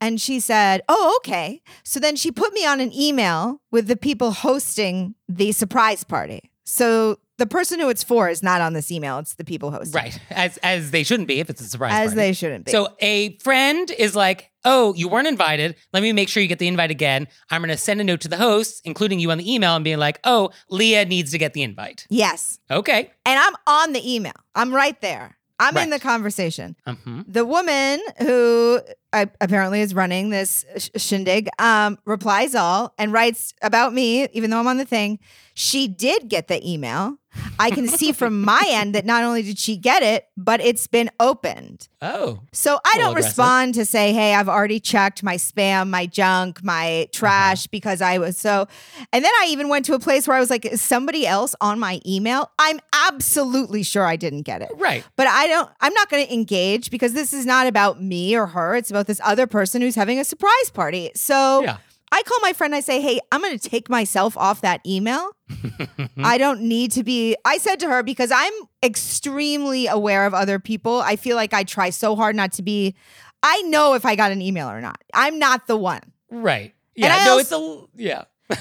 And 0.02 0.20
she 0.20 0.40
said, 0.40 0.82
Oh, 0.90 1.16
okay. 1.22 1.62
So 1.84 2.00
then 2.00 2.16
she 2.16 2.32
put 2.32 2.52
me 2.54 2.66
on 2.66 2.80
an 2.82 2.92
email 2.94 3.62
with 3.72 3.88
the 3.88 3.96
people 3.96 4.32
hosting 4.32 5.16
the 5.30 5.52
surprise 5.54 6.04
party. 6.04 6.52
So 6.66 7.20
the 7.38 7.45
person 7.45 7.80
who 7.80 7.89
it's 7.89 8.04
for 8.04 8.30
is 8.30 8.41
not 8.41 8.62
on 8.62 8.74
this 8.74 8.91
email, 8.91 9.19
it's 9.19 9.36
the 9.36 9.43
people 9.43 9.71
hosting. 9.71 9.93
Right. 10.02 10.19
As 10.30 10.58
as 10.58 10.91
they 10.91 11.04
shouldn't 11.04 11.28
be 11.28 11.39
if 11.39 11.50
it's 11.50 11.62
a 11.62 11.65
surprise. 11.65 11.91
As 11.93 12.00
party. 12.08 12.15
they 12.15 12.34
shouldn't 12.34 12.65
be. 12.65 12.71
So 12.71 12.95
a 13.02 13.38
friend 13.39 13.91
is 13.91 14.15
like, 14.15 14.52
"Oh, 14.63 14.93
you 14.95 15.08
weren't 15.08 15.28
invited. 15.28 15.76
Let 15.93 16.02
me 16.04 16.13
make 16.13 16.30
sure 16.30 16.41
you 16.41 16.48
get 16.50 16.60
the 16.60 16.67
invite 16.67 16.91
again. 16.91 17.28
I'm 17.50 17.62
going 17.62 17.69
to 17.69 17.78
send 17.78 18.00
a 18.02 18.04
note 18.04 18.21
to 18.21 18.28
the 18.28 18.38
hosts, 18.38 18.82
including 18.86 19.19
you 19.19 19.32
on 19.32 19.38
the 19.38 19.54
email, 19.54 19.76
and 19.76 19.84
being 19.84 19.98
like, 20.00 20.19
"Oh, 20.24 20.52
Leah 20.69 21.06
needs 21.06 21.32
to 21.32 21.38
get 21.38 21.54
the 21.54 21.63
invite." 21.63 22.06
yes. 22.10 22.60
Okay. 22.71 23.12
And 23.26 23.39
I'm 23.39 23.54
on 23.67 23.93
the 23.93 24.13
email. 24.13 24.34
I'm 24.56 24.74
right 24.74 25.00
there. 25.02 25.38
I'm 25.58 25.78
in 25.78 25.89
the 25.89 26.00
conversation. 26.00 26.76
hmm 26.86 27.21
The 27.28 27.45
woman 27.45 28.02
who 28.19 28.82
uh, 29.13 29.28
apparently 29.39 29.80
is 29.80 29.93
running 29.95 30.30
this 30.30 30.65
sh- 30.78 30.89
shindig 30.98 31.48
um, 31.60 31.98
replies 32.06 32.56
all 32.56 32.93
and 32.98 33.13
writes 33.13 33.54
about 33.62 33.93
me, 33.93 34.28
even 34.34 34.50
though 34.50 34.60
I'm 34.60 34.67
on 34.67 34.76
the 34.78 34.84
thing. 34.86 35.17
She 35.54 35.88
did 35.88 36.28
get 36.28 36.50
the 36.50 36.60
email. 36.69 37.17
I 37.60 37.71
can 37.71 37.88
see 37.88 38.12
from 38.12 38.41
my 38.41 38.63
end 38.67 38.95
that 38.95 39.06
not 39.06 39.24
only 39.24 39.41
did 39.43 39.58
she 39.58 39.78
get 39.78 40.04
it, 40.04 40.28
but 40.38 40.62
it's 40.62 40.88
been 40.88 41.10
opened. 41.19 41.88
Oh, 42.02 42.41
So 42.52 42.80
I 42.86 42.98
don't 42.98 43.12
aggressive. 43.12 43.30
respond 43.30 43.74
to 43.76 43.86
say, 43.86 44.13
hey, 44.13 44.36
I've 44.36 44.50
already 44.50 44.80
checked 44.80 45.24
my 45.24 45.36
spam, 45.36 45.89
my 45.89 46.06
junk, 46.06 46.63
my 46.63 47.02
uh-huh. 47.02 47.06
trash 47.12 47.67
because 47.67 48.02
I 48.02 48.17
was 48.17 48.38
so. 48.38 48.67
And 49.12 49.24
then 49.24 49.32
I 49.41 49.48
even 49.50 49.69
went 49.69 49.86
to 49.86 49.93
a 49.93 50.00
place 50.00 50.28
where 50.28 50.38
I 50.38 50.39
was 50.39 50.50
like, 50.50 50.65
is 50.65 50.82
somebody 50.82 51.26
else 51.26 51.56
on 51.62 51.80
my 51.80 52.00
email? 52.06 52.52
I'm 52.60 52.80
absolutely 53.08 53.84
sure 53.84 54.04
I 54.06 54.15
didn't 54.15 54.43
get 54.43 54.62
it. 54.62 54.69
right. 54.76 55.04
But 55.15 55.28
I 55.28 55.48
don't, 55.48 55.69
I'm 55.82 55.93
not 55.93 56.10
going 56.10 56.26
to 56.26 56.34
engage 56.34 56.91
because 56.91 57.13
this 57.13 57.34
is 57.34 57.45
not 57.45 57.67
about 57.67 58.02
me 58.02 58.36
or 58.36 58.48
her. 58.48 58.76
It's 58.76 58.89
about 58.89 59.08
this 59.08 59.21
other 59.24 59.48
person 59.48 59.82
who's 59.82 59.95
having 59.95 60.19
a 60.19 60.24
surprise 60.26 60.69
party. 60.74 61.12
So 61.15 61.63
Yeah. 61.63 61.78
I 62.15 62.23
call 62.23 62.39
my 62.41 62.54
friend, 62.54 62.73
I 62.73 62.80
say, 62.80 63.01
hey, 63.01 63.19
I'm 63.30 63.41
going 63.41 63.60
to 63.60 63.69
take 63.69 63.89
myself 63.89 64.38
off 64.38 64.62
that 64.62 64.80
email. 64.86 65.32
I 66.17 66.38
don't 66.38 66.62
need 66.62 66.93
to 66.93 67.04
be. 67.04 67.36
I 67.43 67.58
said 67.58 67.78
to 67.82 67.89
her, 67.89 68.04
because 68.04 68.32
I'm 68.34 68.54
extremely 68.82 69.88
aware 69.88 70.25
of 70.25 70.34
other 70.34 70.58
people, 70.58 71.01
I 71.01 71.17
feel 71.17 71.36
like 71.36 71.54
I 71.54 71.65
try 71.65 71.89
so 71.89 72.15
hard 72.15 72.38
not 72.38 72.54
to 72.54 72.63
be. 72.63 72.95
I 73.43 73.62
know 73.63 73.95
if 73.95 74.06
I 74.06 74.15
got 74.15 74.32
an 74.32 74.41
email 74.41 74.69
or 74.69 74.80
not. 74.80 75.04
I'm 75.13 75.39
not 75.39 75.67
the 75.67 75.75
one. 75.75 75.99
Right. 76.32 76.73
Yeah. 76.95 77.13
I 77.13 77.25
no, 77.25 77.32
also- 77.34 77.89
it's 77.97 77.99
a 77.99 78.01
yeah. 78.01 78.23
I, 78.49 78.58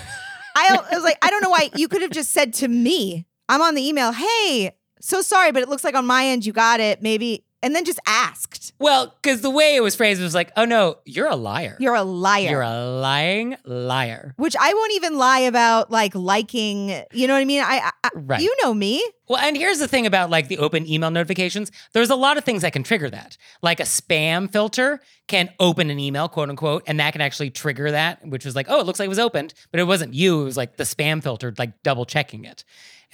I 0.91 0.95
was 0.97 1.05
like, 1.05 1.19
I 1.23 1.31
don't 1.31 1.41
know 1.41 1.51
why 1.51 1.71
you 1.77 1.87
could 1.87 2.03
have 2.03 2.11
just 2.11 2.33
said 2.33 2.55
to 2.55 2.67
me, 2.67 3.25
I'm 3.49 3.63
on 3.63 3.77
the 3.77 3.87
email, 3.87 4.11
hey, 4.11 4.73
so 5.01 5.21
sorry, 5.21 5.53
but 5.53 5.63
it 5.63 5.69
looks 5.69 5.85
like 5.85 5.95
on 5.95 6.07
my 6.07 6.27
end 6.27 6.45
you 6.45 6.53
got 6.53 6.81
it. 6.81 7.03
Maybe, 7.03 7.44
and 7.65 7.75
then 7.75 7.85
just 7.85 7.99
asked. 8.07 8.75
Well, 8.79 9.15
because 9.23 9.41
the 9.41 9.51
way 9.51 9.75
it 9.75 9.83
was 9.83 9.97
phrased 9.97 10.21
was 10.21 10.35
like, 10.35 10.53
"Oh 10.57 10.67
no, 10.67 10.99
you're 11.07 11.27
a 11.29 11.35
liar. 11.37 11.77
You're 11.81 11.95
a 11.95 12.03
liar. 12.03 12.51
You're 12.51 12.61
a 12.63 12.85
lying 12.85 13.57
liar." 13.65 14.35
Which 14.37 14.55
I 14.61 14.75
won't 14.75 14.93
even 14.93 15.17
lie 15.17 15.41
about, 15.41 15.91
like 15.91 16.15
liking. 16.15 16.91
You 17.13 17.27
know 17.27 17.33
what 17.35 17.41
I 17.41 17.45
mean? 17.47 17.63
I, 17.63 17.91
I 18.05 18.11
Right. 18.15 18.43
you 18.43 18.55
know 18.63 18.75
me. 18.75 19.03
Well, 19.29 19.41
and 19.41 19.57
here's 19.57 19.79
the 19.79 19.89
thing 19.89 20.05
about 20.07 20.29
like 20.29 20.49
the 20.49 20.59
open 20.59 20.87
email 20.87 21.11
notifications. 21.11 21.73
There's 21.95 22.11
a 22.11 22.17
lot 22.17 22.37
of 22.37 22.45
things 22.45 22.61
that 22.63 22.75
can 22.75 22.83
trigger 22.83 23.09
that. 23.11 23.39
Like 23.63 23.81
a 23.81 23.85
spam 23.85 24.53
filter 24.53 25.01
can 25.27 25.49
open 25.59 25.89
an 25.89 25.99
email, 25.99 26.29
quote 26.29 26.51
unquote, 26.51 26.83
and 26.87 27.01
that 27.01 27.13
can 27.13 27.23
actually 27.23 27.51
trigger 27.51 27.91
that, 27.91 28.27
which 28.27 28.45
was 28.45 28.55
like, 28.55 28.67
oh, 28.69 28.81
it 28.81 28.87
looks 28.87 28.99
like 28.99 29.07
it 29.07 29.09
was 29.09 29.19
opened, 29.19 29.55
but 29.71 29.81
it 29.81 29.85
wasn't 29.85 30.13
you. 30.13 30.43
It 30.43 30.45
was 30.45 30.57
like 30.59 30.77
the 30.77 30.85
spam 30.85 31.23
filter, 31.23 31.55
like 31.59 31.83
double 31.83 32.05
checking 32.05 32.45
it. 32.45 32.65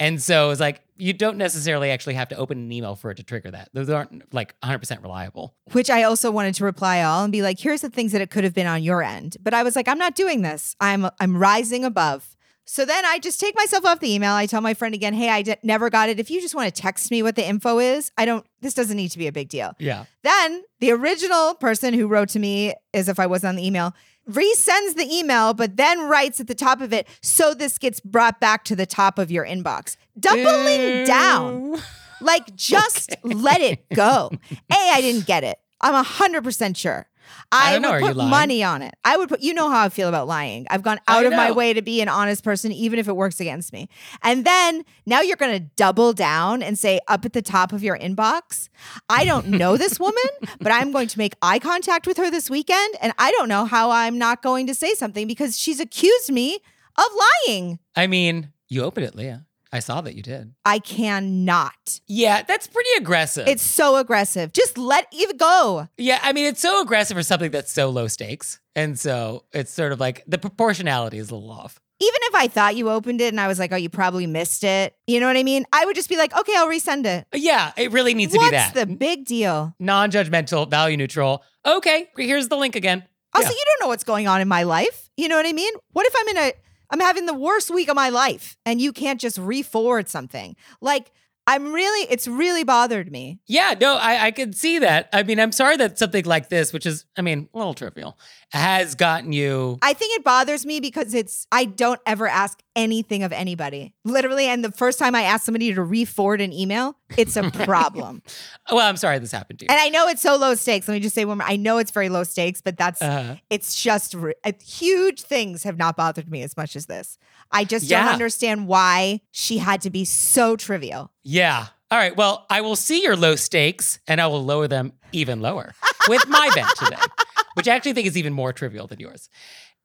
And 0.01 0.19
so 0.19 0.49
it's 0.49 0.59
like, 0.59 0.81
you 0.97 1.13
don't 1.13 1.37
necessarily 1.37 1.91
actually 1.91 2.15
have 2.15 2.27
to 2.29 2.35
open 2.35 2.57
an 2.57 2.71
email 2.71 2.95
for 2.95 3.11
it 3.11 3.17
to 3.17 3.23
trigger 3.23 3.51
that. 3.51 3.69
Those 3.73 3.87
aren't 3.87 4.33
like 4.33 4.59
100% 4.61 5.03
reliable. 5.03 5.53
Which 5.73 5.91
I 5.91 6.01
also 6.01 6.31
wanted 6.31 6.55
to 6.55 6.63
reply 6.63 7.03
all 7.03 7.23
and 7.23 7.31
be 7.31 7.43
like, 7.43 7.59
here's 7.59 7.81
the 7.81 7.89
things 7.89 8.11
that 8.13 8.19
it 8.19 8.31
could 8.31 8.43
have 8.43 8.55
been 8.55 8.65
on 8.65 8.81
your 8.81 9.03
end. 9.03 9.37
But 9.39 9.53
I 9.53 9.61
was 9.61 9.75
like, 9.75 9.87
I'm 9.87 9.99
not 9.99 10.15
doing 10.15 10.41
this. 10.41 10.75
I'm 10.79 11.07
I'm 11.19 11.37
rising 11.37 11.85
above. 11.85 12.35
So 12.65 12.83
then 12.83 13.05
I 13.05 13.19
just 13.19 13.39
take 13.39 13.55
myself 13.55 13.85
off 13.85 13.99
the 13.99 14.11
email. 14.11 14.33
I 14.33 14.47
tell 14.47 14.61
my 14.61 14.73
friend 14.73 14.95
again, 14.95 15.13
hey, 15.13 15.29
I 15.29 15.41
d- 15.41 15.55
never 15.61 15.89
got 15.89 16.09
it. 16.09 16.19
If 16.19 16.31
you 16.31 16.41
just 16.41 16.55
want 16.55 16.73
to 16.73 16.81
text 16.81 17.11
me 17.11 17.21
what 17.21 17.35
the 17.35 17.47
info 17.47 17.79
is, 17.79 18.11
I 18.17 18.25
don't, 18.25 18.45
this 18.61 18.73
doesn't 18.73 18.95
need 18.95 19.09
to 19.09 19.17
be 19.17 19.27
a 19.27 19.31
big 19.31 19.49
deal. 19.49 19.73
Yeah. 19.77 20.05
Then 20.23 20.63
the 20.79 20.91
original 20.91 21.55
person 21.55 21.93
who 21.93 22.07
wrote 22.07 22.29
to 22.29 22.39
me, 22.39 22.73
as 22.93 23.09
if 23.09 23.19
I 23.19 23.27
was 23.27 23.43
on 23.43 23.55
the 23.55 23.65
email, 23.65 23.93
resends 24.29 24.95
the 24.95 25.07
email, 25.11 25.53
but 25.53 25.77
then 25.77 26.07
writes 26.07 26.39
at 26.39 26.47
the 26.47 26.55
top 26.55 26.81
of 26.81 26.93
it, 26.93 27.07
so 27.21 27.53
this 27.53 27.77
gets 27.77 27.99
brought 27.99 28.39
back 28.39 28.63
to 28.65 28.75
the 28.75 28.85
top 28.85 29.17
of 29.17 29.31
your 29.31 29.45
inbox. 29.45 29.97
Doubling 30.19 31.05
down. 31.05 31.77
Like, 32.19 32.55
just 32.55 33.15
let 33.23 33.61
it 33.61 33.87
go. 33.93 34.31
A, 34.71 34.75
I 34.75 35.01
didn't 35.01 35.25
get 35.25 35.43
it. 35.43 35.57
I'm 35.81 36.03
100% 36.03 36.75
sure. 36.75 37.07
I 37.51 37.69
I, 37.69 37.71
don't 37.73 37.81
know. 37.81 37.91
would 37.91 38.03
Are 38.03 38.13
put 38.13 38.17
money 38.17 38.63
on 38.63 38.81
it. 38.81 38.93
I 39.03 39.17
would 39.17 39.29
put, 39.29 39.41
you 39.41 39.53
know 39.53 39.69
how 39.69 39.83
I 39.83 39.89
feel 39.89 40.09
about 40.09 40.27
lying. 40.27 40.67
I've 40.69 40.83
gone 40.83 40.99
out 41.07 41.25
of 41.25 41.33
my 41.33 41.51
way 41.51 41.73
to 41.73 41.81
be 41.81 42.01
an 42.01 42.09
honest 42.09 42.43
person, 42.43 42.71
even 42.71 42.99
if 42.99 43.07
it 43.07 43.15
works 43.15 43.39
against 43.39 43.73
me. 43.73 43.89
And 44.23 44.45
then 44.45 44.83
now 45.05 45.21
you're 45.21 45.37
going 45.37 45.53
to 45.53 45.65
double 45.75 46.13
down 46.13 46.61
and 46.63 46.77
say 46.77 46.99
up 47.07 47.25
at 47.25 47.33
the 47.33 47.41
top 47.41 47.73
of 47.73 47.83
your 47.83 47.97
inbox, 47.97 48.69
I 49.09 49.25
don't 49.25 49.47
know 49.61 49.77
this 49.77 49.99
woman, 49.99 50.23
but 50.59 50.71
I'm 50.71 50.91
going 50.91 51.07
to 51.09 51.17
make 51.17 51.35
eye 51.41 51.59
contact 51.59 52.07
with 52.07 52.17
her 52.17 52.29
this 52.31 52.49
weekend. 52.49 52.95
And 53.01 53.13
I 53.17 53.31
don't 53.31 53.49
know 53.49 53.65
how 53.65 53.91
I'm 53.91 54.17
not 54.17 54.41
going 54.41 54.67
to 54.67 54.75
say 54.75 54.93
something 54.93 55.27
because 55.27 55.57
she's 55.57 55.79
accused 55.79 56.31
me 56.31 56.59
of 56.97 57.05
lying. 57.47 57.79
I 57.95 58.07
mean, 58.07 58.51
you 58.67 58.83
opened 58.83 59.05
it, 59.05 59.15
Leah. 59.15 59.45
I 59.73 59.79
saw 59.79 60.01
that 60.01 60.15
you 60.15 60.21
did. 60.21 60.53
I 60.65 60.79
cannot. 60.79 61.99
Yeah, 62.07 62.41
that's 62.43 62.67
pretty 62.67 62.89
aggressive. 62.97 63.47
It's 63.47 63.61
so 63.63 63.95
aggressive. 63.97 64.51
Just 64.53 64.77
let 64.77 65.07
it 65.11 65.37
go. 65.37 65.87
yeah, 65.97 66.19
I 66.23 66.33
mean, 66.33 66.45
it's 66.45 66.61
so 66.61 66.81
aggressive 66.81 67.15
for 67.15 67.23
something 67.23 67.51
that's 67.51 67.71
so 67.71 67.89
low 67.89 68.07
stakes. 68.07 68.59
And 68.75 68.99
so 68.99 69.45
it's 69.53 69.71
sort 69.71 69.91
of 69.91 69.99
like 69.99 70.23
the 70.27 70.37
proportionality 70.37 71.17
is 71.17 71.29
a 71.31 71.35
little 71.35 71.51
off. 71.51 71.79
even 71.99 72.19
if 72.23 72.35
I 72.35 72.47
thought 72.47 72.75
you 72.75 72.89
opened 72.89 73.21
it 73.21 73.27
and 73.33 73.39
I 73.39 73.47
was 73.47 73.59
like, 73.59 73.71
oh, 73.71 73.75
you 73.77 73.89
probably 73.89 74.25
missed 74.27 74.63
it, 74.63 74.95
you 75.07 75.19
know 75.19 75.27
what 75.27 75.37
I 75.37 75.43
mean? 75.43 75.65
I 75.71 75.85
would 75.85 75.95
just 75.95 76.09
be 76.09 76.17
like, 76.17 76.35
okay, 76.37 76.53
I'll 76.57 76.67
resend 76.67 77.05
it. 77.05 77.27
Yeah, 77.33 77.71
it 77.77 77.91
really 77.91 78.13
needs 78.13 78.31
to 78.33 78.39
What's 78.39 78.49
be 78.49 78.55
that. 78.57 78.75
What's 78.75 78.89
the 78.89 78.95
big 78.95 79.25
deal? 79.25 79.73
Non 79.79 80.09
judgmental, 80.11 80.69
value 80.69 80.97
neutral. 80.97 81.43
Okay, 81.65 82.07
here's 82.17 82.47
the 82.47 82.57
link 82.57 82.75
again. 82.75 83.05
Also, 83.33 83.47
Yeah. 83.47 83.51
you 83.53 83.63
don't 83.67 83.85
know 83.85 83.89
what's 83.89 84.03
going 84.03 84.27
on 84.27 84.41
in 84.41 84.47
my 84.47 84.63
life. 84.63 85.09
You 85.15 85.27
know 85.29 85.35
what 85.37 85.45
I 85.45 85.53
mean? 85.53 85.73
What 85.93 86.05
if 86.07 86.13
I'm 86.17 86.27
in 86.29 86.37
a, 86.37 86.53
I'm 86.91 86.99
having 86.99 87.25
the 87.25 87.33
worst 87.33 87.71
week 87.71 87.89
of 87.89 87.95
my 87.95 88.09
life 88.09 88.57
and 88.65 88.81
you 88.81 88.91
can't 88.93 89.19
just 89.19 89.37
re 89.37 89.61
forward 89.61 90.09
something? 90.09 90.55
Like, 90.81 91.11
I'm 91.47 91.73
really, 91.73 92.07
it's 92.11 92.27
really 92.27 92.63
bothered 92.63 93.11
me. 93.11 93.39
Yeah, 93.47 93.73
no, 93.79 93.95
I, 93.95 94.25
I 94.25 94.31
can 94.31 94.53
see 94.53 94.79
that. 94.79 95.09
I 95.11 95.23
mean, 95.23 95.39
I'm 95.39 95.51
sorry 95.51 95.75
that 95.77 95.97
something 95.97 96.25
like 96.25 96.49
this, 96.49 96.71
which 96.71 96.85
is, 96.85 97.05
I 97.17 97.21
mean, 97.21 97.49
a 97.53 97.57
little 97.57 97.73
trivial, 97.73 98.19
has 98.51 98.95
gotten 98.95 99.31
you. 99.33 99.79
I 99.81 99.93
think 99.93 100.15
it 100.17 100.23
bothers 100.23 100.65
me 100.65 100.79
because 100.79 101.13
it's, 101.13 101.47
I 101.51 101.65
don't 101.65 101.99
ever 102.05 102.27
ask 102.27 102.59
anything 102.75 103.23
of 103.23 103.31
anybody. 103.31 103.93
Literally. 104.03 104.45
And 104.47 104.63
the 104.63 104.71
first 104.71 104.99
time 104.99 105.15
I 105.15 105.23
ask 105.23 105.45
somebody 105.45 105.73
to 105.73 105.81
re 105.81 106.05
forward 106.05 106.41
an 106.41 106.51
email, 106.53 106.95
it's 107.17 107.35
a 107.37 107.49
problem. 107.51 108.21
Well, 108.69 108.85
I'm 108.87 108.97
sorry 108.97 109.19
this 109.19 109.31
happened 109.31 109.59
to 109.59 109.65
you. 109.65 109.67
And 109.69 109.79
I 109.79 109.89
know 109.89 110.07
it's 110.07 110.21
so 110.21 110.35
low 110.35 110.55
stakes. 110.55 110.87
Let 110.87 110.95
me 110.95 110.99
just 110.99 111.15
say 111.15 111.23
one 111.25 111.37
more. 111.39 111.47
I 111.47 111.55
know 111.55 111.77
it's 111.77 111.91
very 111.91 112.09
low 112.09 112.23
stakes, 112.23 112.61
but 112.61 112.77
that's 112.77 113.01
Uh, 113.01 113.37
it's 113.49 113.81
just 113.81 114.15
uh, 114.15 114.51
huge 114.63 115.21
things 115.21 115.63
have 115.63 115.77
not 115.77 115.95
bothered 115.95 116.29
me 116.29 116.41
as 116.43 116.57
much 116.57 116.75
as 116.75 116.87
this. 116.87 117.17
I 117.51 117.63
just 117.63 117.85
Yeah. 117.85 118.03
don't 118.03 118.13
understand 118.13 118.67
why 118.67 119.21
she 119.31 119.59
had 119.59 119.81
to 119.81 119.89
be 119.89 120.05
so 120.05 120.55
trivial. 120.55 121.11
yeah. 121.23 121.67
All 121.89 121.97
right. 121.97 122.15
Well, 122.15 122.45
I 122.49 122.61
will 122.61 122.77
see 122.77 123.03
your 123.03 123.17
low 123.17 123.35
stakes 123.35 123.99
and 124.07 124.21
I 124.21 124.27
will 124.27 124.45
lower 124.45 124.65
them 124.69 124.93
even 125.11 125.41
lower 125.41 125.73
with 126.07 126.25
my 126.29 126.49
bet 126.55 126.65
today, 126.77 126.95
which 127.55 127.67
I 127.67 127.75
actually 127.75 127.93
think 127.93 128.07
is 128.07 128.17
even 128.17 128.33
more 128.33 128.53
trivial 128.53 128.87
than 128.87 128.99
yours. 128.99 129.29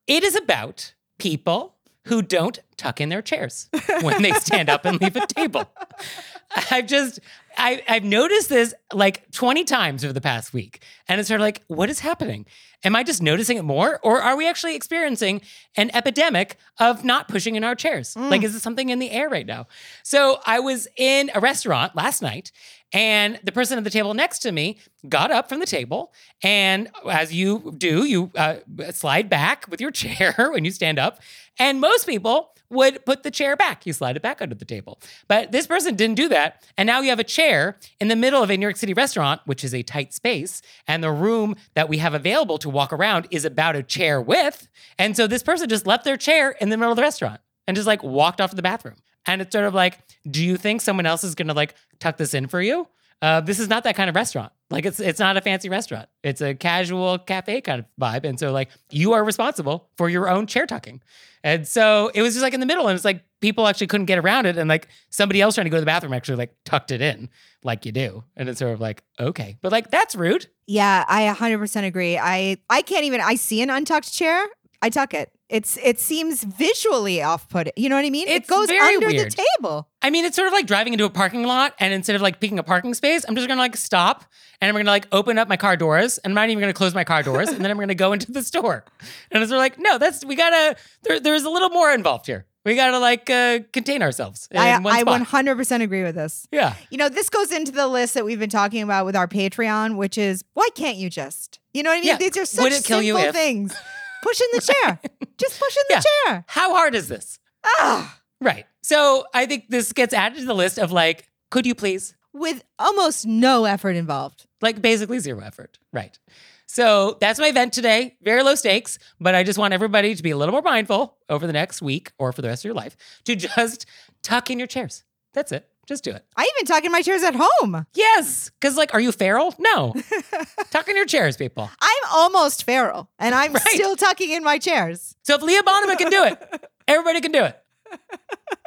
It 0.06 0.22
is 0.24 0.36
about 0.36 0.94
people 1.18 1.74
who 2.06 2.22
don't 2.22 2.60
tuck 2.76 3.00
in 3.00 3.08
their 3.08 3.22
chairs 3.22 3.68
when 4.02 4.22
they 4.22 4.32
stand 4.32 4.68
up 4.68 4.84
and 4.84 5.00
leave 5.00 5.16
a 5.16 5.26
table. 5.26 5.68
I've 6.70 6.86
just 6.86 7.18
I, 7.56 7.82
I've 7.88 8.04
noticed 8.04 8.48
this 8.48 8.74
like 8.92 9.30
20 9.32 9.64
times 9.64 10.04
over 10.04 10.12
the 10.12 10.20
past 10.20 10.52
week. 10.52 10.82
And 11.08 11.18
it's 11.18 11.28
sort 11.28 11.40
of 11.40 11.44
like, 11.44 11.62
what 11.68 11.88
is 11.90 12.00
happening? 12.00 12.46
Am 12.84 12.94
I 12.94 13.02
just 13.02 13.22
noticing 13.22 13.56
it 13.56 13.64
more? 13.64 13.98
Or 14.02 14.20
are 14.20 14.36
we 14.36 14.48
actually 14.48 14.76
experiencing 14.76 15.40
an 15.76 15.90
epidemic 15.94 16.56
of 16.78 17.04
not 17.04 17.26
pushing 17.28 17.56
in 17.56 17.64
our 17.64 17.74
chairs? 17.74 18.14
Like, 18.16 18.42
is 18.42 18.54
it 18.54 18.60
something 18.60 18.90
in 18.90 18.98
the 18.98 19.10
air 19.10 19.28
right 19.28 19.46
now? 19.46 19.66
So 20.02 20.38
I 20.46 20.60
was 20.60 20.86
in 20.96 21.30
a 21.34 21.40
restaurant 21.40 21.96
last 21.96 22.22
night, 22.22 22.52
and 22.92 23.40
the 23.42 23.50
person 23.50 23.78
at 23.78 23.84
the 23.84 23.90
table 23.90 24.14
next 24.14 24.38
to 24.40 24.52
me 24.52 24.78
got 25.08 25.32
up 25.32 25.48
from 25.48 25.58
the 25.58 25.66
table. 25.66 26.12
And 26.42 26.88
as 27.10 27.34
you 27.34 27.74
do, 27.76 28.04
you 28.04 28.30
uh, 28.36 28.56
slide 28.92 29.28
back 29.28 29.66
with 29.68 29.80
your 29.80 29.90
chair 30.02 30.34
when 30.52 30.64
you 30.64 30.70
stand 30.70 30.98
up. 30.98 31.20
And 31.58 31.80
most 31.80 32.06
people 32.06 32.55
would 32.70 33.04
put 33.04 33.22
the 33.22 33.30
chair 33.30 33.56
back. 33.56 33.86
You 33.86 33.92
slide 33.92 34.16
it 34.16 34.22
back 34.22 34.42
under 34.42 34.54
the 34.54 34.64
table. 34.64 35.00
But 35.28 35.52
this 35.52 35.66
person 35.66 35.94
didn't 35.94 36.16
do 36.16 36.28
that. 36.28 36.64
And 36.76 36.86
now 36.86 37.00
you 37.00 37.10
have 37.10 37.18
a 37.18 37.24
chair 37.24 37.78
in 38.00 38.08
the 38.08 38.16
middle 38.16 38.42
of 38.42 38.50
a 38.50 38.56
New 38.56 38.64
York 38.64 38.76
City 38.76 38.94
restaurant, 38.94 39.40
which 39.44 39.64
is 39.64 39.74
a 39.74 39.82
tight 39.82 40.12
space. 40.14 40.62
And 40.86 41.02
the 41.02 41.12
room 41.12 41.56
that 41.74 41.88
we 41.88 41.98
have 41.98 42.14
available 42.14 42.58
to 42.58 42.68
walk 42.68 42.92
around 42.92 43.28
is 43.30 43.44
about 43.44 43.76
a 43.76 43.82
chair 43.82 44.20
width. 44.20 44.68
And 44.98 45.16
so 45.16 45.26
this 45.26 45.42
person 45.42 45.68
just 45.68 45.86
left 45.86 46.04
their 46.04 46.16
chair 46.16 46.50
in 46.60 46.70
the 46.70 46.76
middle 46.76 46.92
of 46.92 46.96
the 46.96 47.02
restaurant 47.02 47.40
and 47.66 47.76
just 47.76 47.86
like 47.86 48.02
walked 48.02 48.40
off 48.40 48.50
to 48.50 48.56
the 48.56 48.62
bathroom. 48.62 48.96
And 49.26 49.42
it's 49.42 49.52
sort 49.52 49.64
of 49.64 49.74
like, 49.74 49.98
do 50.30 50.44
you 50.44 50.56
think 50.56 50.80
someone 50.80 51.06
else 51.06 51.24
is 51.24 51.34
going 51.34 51.48
to 51.48 51.54
like 51.54 51.74
tuck 51.98 52.16
this 52.16 52.34
in 52.34 52.46
for 52.46 52.62
you? 52.62 52.86
Uh, 53.20 53.40
this 53.40 53.58
is 53.58 53.68
not 53.68 53.84
that 53.84 53.96
kind 53.96 54.08
of 54.08 54.14
restaurant. 54.14 54.52
Like 54.68 54.84
it's 54.84 54.98
it's 54.98 55.20
not 55.20 55.36
a 55.36 55.40
fancy 55.40 55.68
restaurant. 55.68 56.08
It's 56.24 56.40
a 56.40 56.54
casual 56.54 57.18
cafe 57.18 57.60
kind 57.60 57.80
of 57.80 57.86
vibe. 58.00 58.24
And 58.24 58.38
so 58.38 58.52
like 58.52 58.70
you 58.90 59.12
are 59.12 59.24
responsible 59.24 59.90
for 59.96 60.08
your 60.08 60.28
own 60.28 60.46
chair 60.46 60.66
tucking. 60.66 61.02
And 61.44 61.68
so 61.68 62.10
it 62.14 62.22
was 62.22 62.34
just 62.34 62.42
like 62.42 62.54
in 62.54 62.60
the 62.60 62.66
middle, 62.66 62.88
and 62.88 62.96
it's 62.96 63.04
like 63.04 63.22
people 63.40 63.68
actually 63.68 63.86
couldn't 63.86 64.06
get 64.06 64.18
around 64.18 64.46
it, 64.46 64.58
and 64.58 64.68
like 64.68 64.88
somebody 65.10 65.40
else 65.40 65.54
trying 65.54 65.66
to 65.66 65.70
go 65.70 65.76
to 65.76 65.80
the 65.80 65.86
bathroom 65.86 66.12
actually 66.12 66.38
like 66.38 66.56
tucked 66.64 66.90
it 66.90 67.00
in, 67.00 67.28
like 67.62 67.86
you 67.86 67.92
do. 67.92 68.24
And 68.36 68.48
it's 68.48 68.58
sort 68.58 68.72
of 68.72 68.80
like 68.80 69.04
okay, 69.20 69.56
but 69.62 69.70
like 69.70 69.92
that's 69.92 70.16
rude. 70.16 70.48
Yeah, 70.66 71.04
I 71.06 71.32
100% 71.32 71.84
agree. 71.84 72.18
I 72.18 72.56
I 72.68 72.82
can't 72.82 73.04
even 73.04 73.20
I 73.20 73.36
see 73.36 73.62
an 73.62 73.70
untucked 73.70 74.12
chair, 74.12 74.44
I 74.82 74.90
tuck 74.90 75.14
it. 75.14 75.30
It's 75.48 75.78
it 75.82 76.00
seems 76.00 76.42
visually 76.42 77.22
off-putting. 77.22 77.72
You 77.76 77.88
know 77.88 77.94
what 77.94 78.04
I 78.04 78.10
mean? 78.10 78.26
It's 78.26 78.46
it 78.46 78.50
goes 78.50 78.68
under 78.68 79.06
weird. 79.06 79.30
the 79.30 79.44
table. 79.58 79.88
I 80.02 80.10
mean, 80.10 80.24
it's 80.24 80.34
sort 80.34 80.48
of 80.48 80.52
like 80.52 80.66
driving 80.66 80.92
into 80.92 81.04
a 81.04 81.10
parking 81.10 81.44
lot, 81.44 81.74
and 81.78 81.94
instead 81.94 82.16
of 82.16 82.22
like 82.22 82.40
picking 82.40 82.58
a 82.58 82.64
parking 82.64 82.94
space, 82.94 83.24
I'm 83.28 83.36
just 83.36 83.46
gonna 83.46 83.60
like 83.60 83.76
stop, 83.76 84.24
and 84.60 84.68
I'm 84.68 84.74
gonna 84.74 84.90
like 84.90 85.06
open 85.12 85.38
up 85.38 85.48
my 85.48 85.56
car 85.56 85.76
doors, 85.76 86.18
and 86.18 86.32
I'm 86.32 86.34
not 86.34 86.48
even 86.50 86.60
gonna 86.60 86.72
close 86.72 86.94
my 86.94 87.04
car 87.04 87.22
doors, 87.22 87.48
and 87.48 87.64
then 87.64 87.70
I'm 87.70 87.78
gonna 87.78 87.94
go 87.94 88.12
into 88.12 88.32
the 88.32 88.42
store. 88.42 88.84
And 89.30 89.40
it's 89.42 89.50
sort 89.50 89.58
of 89.58 89.62
like, 89.62 89.78
no, 89.78 89.98
that's 89.98 90.24
we 90.24 90.34
gotta. 90.34 90.76
There, 91.04 91.20
there's 91.20 91.44
a 91.44 91.50
little 91.50 91.70
more 91.70 91.92
involved 91.92 92.26
here. 92.26 92.46
We 92.64 92.74
gotta 92.74 92.98
like 92.98 93.30
uh, 93.30 93.60
contain 93.72 94.02
ourselves 94.02 94.48
I 94.52 94.80
one 94.80 94.92
I 94.92 95.02
spot. 95.02 95.20
100% 95.20 95.82
agree 95.82 96.02
with 96.02 96.16
this. 96.16 96.48
yeah. 96.50 96.74
You 96.90 96.98
know, 96.98 97.08
this 97.08 97.30
goes 97.30 97.52
into 97.52 97.70
the 97.70 97.86
list 97.86 98.14
that 98.14 98.24
we've 98.24 98.40
been 98.40 98.50
talking 98.50 98.82
about 98.82 99.06
with 99.06 99.14
our 99.14 99.28
Patreon, 99.28 99.96
which 99.96 100.18
is 100.18 100.42
why 100.54 100.68
can't 100.74 100.96
you 100.96 101.08
just? 101.08 101.60
You 101.72 101.84
know 101.84 101.90
what 101.90 101.98
I 101.98 102.00
mean? 102.00 102.08
Yeah. 102.08 102.16
These 102.16 102.36
are 102.36 102.44
such 102.44 102.64
Would 102.64 102.72
it 102.72 102.82
kill 102.82 103.00
you 103.00 103.14
simple 103.14 103.32
things. 103.32 103.76
Push 104.22 104.40
in 104.40 104.46
the 104.52 104.60
chair. 104.60 105.00
just 105.38 105.58
push 105.60 105.76
in 105.76 105.82
the 105.88 105.94
Yeah. 105.94 106.00
chair. 106.32 106.44
How 106.48 106.74
hard 106.74 106.94
is 106.94 107.08
this? 107.08 107.38
Ah, 107.64 108.18
Right. 108.40 108.66
So 108.82 109.24
I 109.34 109.46
think 109.46 109.68
this 109.70 109.92
gets 109.92 110.12
added 110.14 110.38
to 110.40 110.44
the 110.44 110.54
list 110.54 110.78
of 110.78 110.92
like, 110.92 111.28
could 111.50 111.66
you 111.66 111.74
please? 111.74 112.14
with 112.32 112.62
almost 112.78 113.24
no 113.26 113.64
effort 113.64 113.96
involved. 113.96 114.46
Like 114.60 114.82
basically 114.82 115.18
zero 115.20 115.40
effort. 115.40 115.78
Right. 115.90 116.18
So 116.66 117.16
that's 117.18 117.38
my 117.40 117.46
event 117.48 117.72
today. 117.72 118.16
Very 118.22 118.42
low 118.42 118.54
stakes, 118.56 118.98
but 119.18 119.34
I 119.34 119.42
just 119.42 119.58
want 119.58 119.72
everybody 119.72 120.14
to 120.14 120.22
be 120.22 120.32
a 120.32 120.36
little 120.36 120.52
more 120.52 120.60
mindful 120.60 121.16
over 121.30 121.46
the 121.46 121.54
next 121.54 121.80
week 121.80 122.12
or 122.18 122.32
for 122.32 122.42
the 122.42 122.48
rest 122.48 122.60
of 122.62 122.66
your 122.66 122.74
life 122.74 122.94
to 123.24 123.36
just 123.56 123.86
tuck 124.22 124.50
in 124.50 124.58
your 124.58 124.66
chairs. 124.68 125.02
That's 125.32 125.50
it. 125.50 125.66
Just 125.86 126.02
do 126.02 126.10
it. 126.10 126.24
I 126.36 126.50
even 126.56 126.66
tuck 126.66 126.84
in 126.84 126.90
my 126.90 127.00
chairs 127.00 127.22
at 127.22 127.34
home. 127.38 127.86
Yes. 127.94 128.50
Because, 128.60 128.76
like, 128.76 128.92
are 128.92 129.00
you 129.00 129.12
feral? 129.12 129.54
No. 129.58 129.94
tuck 130.70 130.88
in 130.88 130.96
your 130.96 131.06
chairs, 131.06 131.36
people. 131.36 131.70
I'm 131.80 132.02
almost 132.12 132.64
feral, 132.64 133.08
and 133.20 133.34
I'm 133.34 133.52
Right. 133.52 133.62
still 133.68 133.94
tucking 133.94 134.30
in 134.30 134.42
my 134.42 134.58
chairs. 134.58 135.14
So 135.22 135.36
if 135.36 135.42
Leah 135.42 135.62
Bonnema 135.62 135.96
can 135.96 136.10
do 136.10 136.24
it, 136.24 136.68
everybody 136.88 137.20
can 137.20 137.30
do 137.30 137.44
it. 137.44 137.56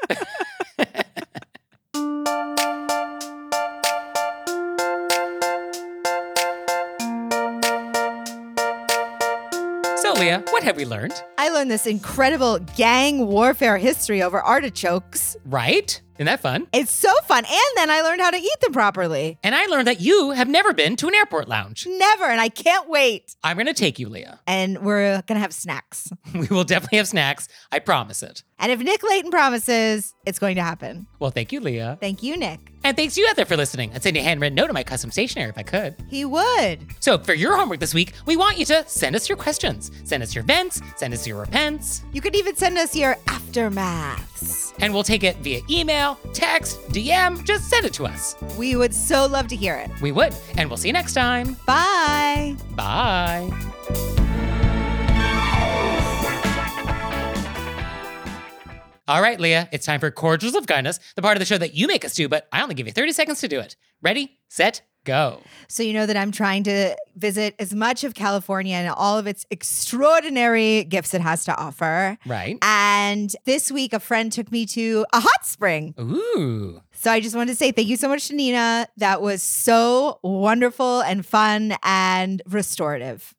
so, 9.98 10.14
Leah, 10.14 10.44
what 10.52 10.64
have 10.64 10.78
we 10.78 10.86
learned? 10.86 11.14
I 11.38 11.50
learned 11.50 11.70
this 11.70 11.86
incredible 11.86 12.60
gang 12.78 13.28
warfare 13.28 13.78
history 13.78 14.24
over 14.24 14.40
artichokes. 14.42 15.36
Right? 15.46 16.02
Isn't 16.20 16.26
that 16.26 16.42
fun? 16.42 16.68
It's 16.74 16.92
so 16.92 17.14
fun. 17.28 17.46
And 17.46 17.78
then 17.78 17.90
I 17.90 18.02
learned 18.02 18.20
how 18.20 18.30
to 18.30 18.38
eat 18.38 18.60
them 18.60 18.74
properly. 18.74 19.40
And 19.42 19.56
I 19.56 19.68
learned 19.68 19.88
that 19.88 20.02
you 20.02 20.32
have 20.32 20.50
never 20.50 20.74
been 20.74 20.98
to 20.98 21.08
an 21.08 21.16
airport 21.16 21.48
lounge. 21.48 21.88
Never. 21.90 22.26
And 22.26 22.42
I 22.42 22.50
can't 22.50 22.90
wait. 22.90 23.38
I'm 23.42 23.56
going 23.56 23.68
to 23.68 23.74
take 23.74 24.00
you, 24.00 24.10
Leah. 24.10 24.42
And 24.46 24.80
we're 24.80 25.22
going 25.22 25.36
to 25.36 25.40
have 25.40 25.54
snacks. 25.54 26.12
We 26.40 26.48
will 26.48 26.64
definitely 26.64 26.98
have 27.00 27.08
snacks. 27.08 27.48
I 27.72 27.80
promise 27.80 28.22
it. 28.22 28.44
And 28.60 28.72
if 28.72 28.80
Nick 28.80 29.02
Leighton 29.04 29.32
promises, 29.32 30.14
it's 30.26 30.40
going 30.40 30.56
to 30.56 30.62
happen. 30.62 31.08
Well, 31.20 31.32
thank 31.32 31.52
you, 31.52 31.60
Leah. 31.60 31.98
Thank 32.00 32.22
you, 32.22 32.38
Nick. 32.38 32.60
And 32.84 32.96
thanks 32.96 33.16
to 33.16 33.22
you 33.22 33.28
out 33.30 33.36
there 33.36 33.46
for 33.46 33.58
listening. 33.58 33.92
I'd 33.94 34.04
send 34.04 34.16
you 34.16 34.22
a 34.22 34.26
handwritten 34.26 34.56
note 34.56 34.68
to 34.68 34.74
my 34.74 34.84
custom 34.84 35.12
stationery 35.12 35.50
if 35.50 35.58
I 35.58 35.64
could. 35.64 35.96
He 36.10 36.26
would. 36.26 36.86
So 37.00 37.18
for 37.18 37.34
your 37.34 37.58
homework 37.58 37.80
this 37.80 37.94
week, 37.94 38.14
we 38.26 38.38
want 38.38 38.58
you 38.58 38.66
to 38.66 38.84
send 38.88 39.16
us 39.16 39.28
your 39.28 39.38
questions. 39.38 39.92
Send 40.04 40.22
us 40.24 40.36
your 40.36 40.44
vents, 40.44 40.82
send 40.98 41.14
us 41.14 41.26
your 41.26 41.40
repents, 41.40 42.04
You 42.14 42.22
could 42.22 42.36
even 42.36 42.56
send 42.56 42.78
us 42.78 42.96
your 42.96 43.16
aftermaths. 43.26 44.69
And 44.82 44.94
we'll 44.94 45.04
take 45.04 45.24
it 45.24 45.38
via 45.38 45.62
email, 45.70 46.20
text, 46.34 46.82
DM. 46.90 47.44
Just 47.44 47.70
send 47.70 47.86
it 47.86 47.94
to 47.94 48.06
us. 48.06 48.36
We 48.58 48.76
would 48.76 48.94
so 48.94 49.26
love 49.28 49.48
to 49.50 49.56
hear 49.56 49.76
it. 49.76 49.90
We 50.02 50.12
would. 50.12 50.34
And 50.58 50.70
we'll 50.70 50.78
see 50.78 50.90
you 50.90 50.94
next 50.94 51.14
time. 51.14 51.56
Bye. 51.66 52.56
Bye. 52.76 53.50
All 59.10 59.24
right, 59.24 59.40
Leah, 59.40 59.68
it's 59.72 59.88
time 59.88 60.00
for 60.00 60.12
Cordials 60.12 60.54
of 60.54 60.68
Kindness, 60.68 61.00
the 61.16 61.24
part 61.24 61.36
of 61.36 61.40
the 61.40 61.46
show 61.46 61.58
that 61.58 61.74
you 61.74 61.88
make 61.88 62.06
us 62.06 62.14
do, 62.14 62.30
but 62.30 62.48
I 62.54 62.62
only 62.62 62.76
give 62.76 62.86
you 62.86 62.94
30 62.94 63.12
seconds 63.14 63.42
to 63.42 63.48
do 63.48 63.60
it. 63.60 63.76
Ready, 64.04 64.38
set, 64.50 64.84
go. 65.10 65.42
So, 65.68 65.84
you 65.84 65.94
know 65.94 66.06
that 66.06 66.18
I'm 66.18 66.32
trying 66.32 66.64
to 66.64 66.96
visit 67.16 67.56
as 67.60 67.74
much 67.74 68.04
of 68.04 68.14
California 68.14 68.76
and 68.76 68.90
all 68.90 69.18
of 69.18 69.28
its 69.28 69.46
extraordinary 69.52 70.84
gifts 70.86 71.14
it 71.14 71.22
has 71.22 71.44
to 71.46 71.56
offer. 71.56 72.18
Right. 72.26 72.58
And 72.62 73.36
this 73.46 73.72
week, 73.72 73.94
a 73.94 74.00
friend 74.00 74.32
took 74.32 74.52
me 74.52 74.66
to 74.68 75.06
a 75.14 75.20
hot 75.20 75.46
spring. 75.46 75.94
Ooh. 76.00 76.82
So 76.94 77.12
I 77.12 77.20
just 77.20 77.36
wanted 77.36 77.52
to 77.52 77.56
say 77.56 77.72
thank 77.72 77.88
you 77.88 77.98
so 77.98 78.08
much 78.08 78.28
to 78.28 78.36
Nina. 78.36 78.88
That 78.98 79.22
was 79.22 79.44
so 79.44 80.20
wonderful 80.24 81.02
and 81.02 81.26
fun 81.26 81.76
and 81.84 82.42
restorative. 82.48 83.34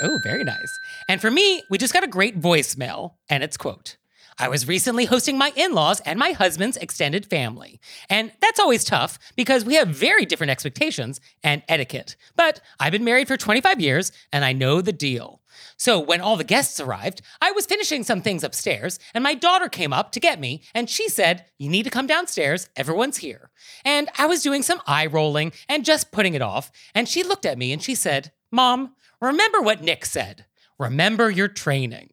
Oh, 0.00 0.18
very 0.22 0.44
nice. 0.44 0.78
And 1.08 1.20
for 1.20 1.30
me, 1.30 1.62
we 1.70 1.78
just 1.78 1.92
got 1.92 2.04
a 2.04 2.08
great 2.08 2.40
voicemail, 2.40 3.14
and 3.28 3.42
it's 3.42 3.56
quote. 3.56 3.96
I 4.40 4.48
was 4.48 4.68
recently 4.68 5.06
hosting 5.06 5.36
my 5.36 5.52
in 5.56 5.72
laws 5.72 6.00
and 6.00 6.18
my 6.18 6.30
husband's 6.30 6.76
extended 6.76 7.26
family. 7.26 7.80
And 8.08 8.30
that's 8.40 8.60
always 8.60 8.84
tough 8.84 9.18
because 9.34 9.64
we 9.64 9.74
have 9.74 9.88
very 9.88 10.24
different 10.24 10.52
expectations 10.52 11.20
and 11.42 11.62
etiquette. 11.68 12.14
But 12.36 12.60
I've 12.78 12.92
been 12.92 13.04
married 13.04 13.26
for 13.26 13.36
25 13.36 13.80
years 13.80 14.12
and 14.32 14.44
I 14.44 14.52
know 14.52 14.80
the 14.80 14.92
deal. 14.92 15.42
So 15.76 15.98
when 15.98 16.20
all 16.20 16.36
the 16.36 16.44
guests 16.44 16.78
arrived, 16.78 17.20
I 17.40 17.50
was 17.50 17.66
finishing 17.66 18.04
some 18.04 18.22
things 18.22 18.44
upstairs 18.44 19.00
and 19.12 19.24
my 19.24 19.34
daughter 19.34 19.68
came 19.68 19.92
up 19.92 20.12
to 20.12 20.20
get 20.20 20.38
me 20.38 20.62
and 20.72 20.88
she 20.88 21.08
said, 21.08 21.46
You 21.58 21.68
need 21.68 21.82
to 21.82 21.90
come 21.90 22.06
downstairs, 22.06 22.68
everyone's 22.76 23.18
here. 23.18 23.50
And 23.84 24.08
I 24.18 24.26
was 24.26 24.42
doing 24.42 24.62
some 24.62 24.80
eye 24.86 25.06
rolling 25.06 25.52
and 25.68 25.84
just 25.84 26.12
putting 26.12 26.34
it 26.34 26.42
off. 26.42 26.70
And 26.94 27.08
she 27.08 27.24
looked 27.24 27.46
at 27.46 27.58
me 27.58 27.72
and 27.72 27.82
she 27.82 27.96
said, 27.96 28.30
Mom, 28.52 28.94
remember 29.20 29.60
what 29.60 29.82
Nick 29.82 30.04
said 30.04 30.46
remember 30.78 31.30
your 31.30 31.48
training. 31.48 32.10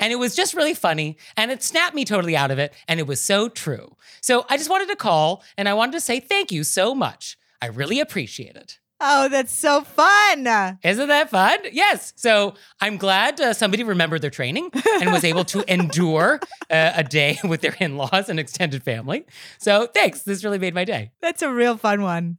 and 0.00 0.12
it 0.12 0.16
was 0.16 0.34
just 0.34 0.54
really 0.54 0.74
funny 0.74 1.16
and 1.36 1.50
it 1.50 1.62
snapped 1.62 1.94
me 1.94 2.04
totally 2.04 2.36
out 2.36 2.50
of 2.50 2.58
it 2.58 2.72
and 2.86 3.00
it 3.00 3.06
was 3.06 3.20
so 3.20 3.48
true. 3.48 3.96
So 4.20 4.44
I 4.48 4.56
just 4.56 4.70
wanted 4.70 4.88
to 4.88 4.96
call 4.96 5.42
and 5.56 5.68
I 5.68 5.74
wanted 5.74 5.92
to 5.92 6.00
say 6.00 6.20
thank 6.20 6.52
you 6.52 6.64
so 6.64 6.94
much. 6.94 7.36
I 7.60 7.66
really 7.66 8.00
appreciate 8.00 8.56
it. 8.56 8.78
Oh, 9.00 9.28
that's 9.28 9.52
so 9.52 9.82
fun. 9.82 10.78
Isn't 10.82 11.06
that 11.08 11.30
fun? 11.30 11.60
Yes. 11.70 12.12
So 12.16 12.54
I'm 12.80 12.96
glad 12.96 13.40
uh, 13.40 13.52
somebody 13.52 13.84
remembered 13.84 14.22
their 14.22 14.30
training 14.30 14.70
and 15.00 15.12
was 15.12 15.22
able 15.22 15.44
to 15.46 15.72
endure 15.72 16.40
uh, 16.68 16.92
a 16.96 17.04
day 17.04 17.38
with 17.44 17.60
their 17.60 17.76
in 17.78 17.96
laws 17.96 18.28
and 18.28 18.40
extended 18.40 18.82
family. 18.82 19.24
So 19.58 19.86
thanks. 19.86 20.22
This 20.22 20.42
really 20.42 20.58
made 20.58 20.74
my 20.74 20.84
day. 20.84 21.12
That's 21.20 21.42
a 21.42 21.52
real 21.52 21.76
fun 21.76 22.02
one. 22.02 22.38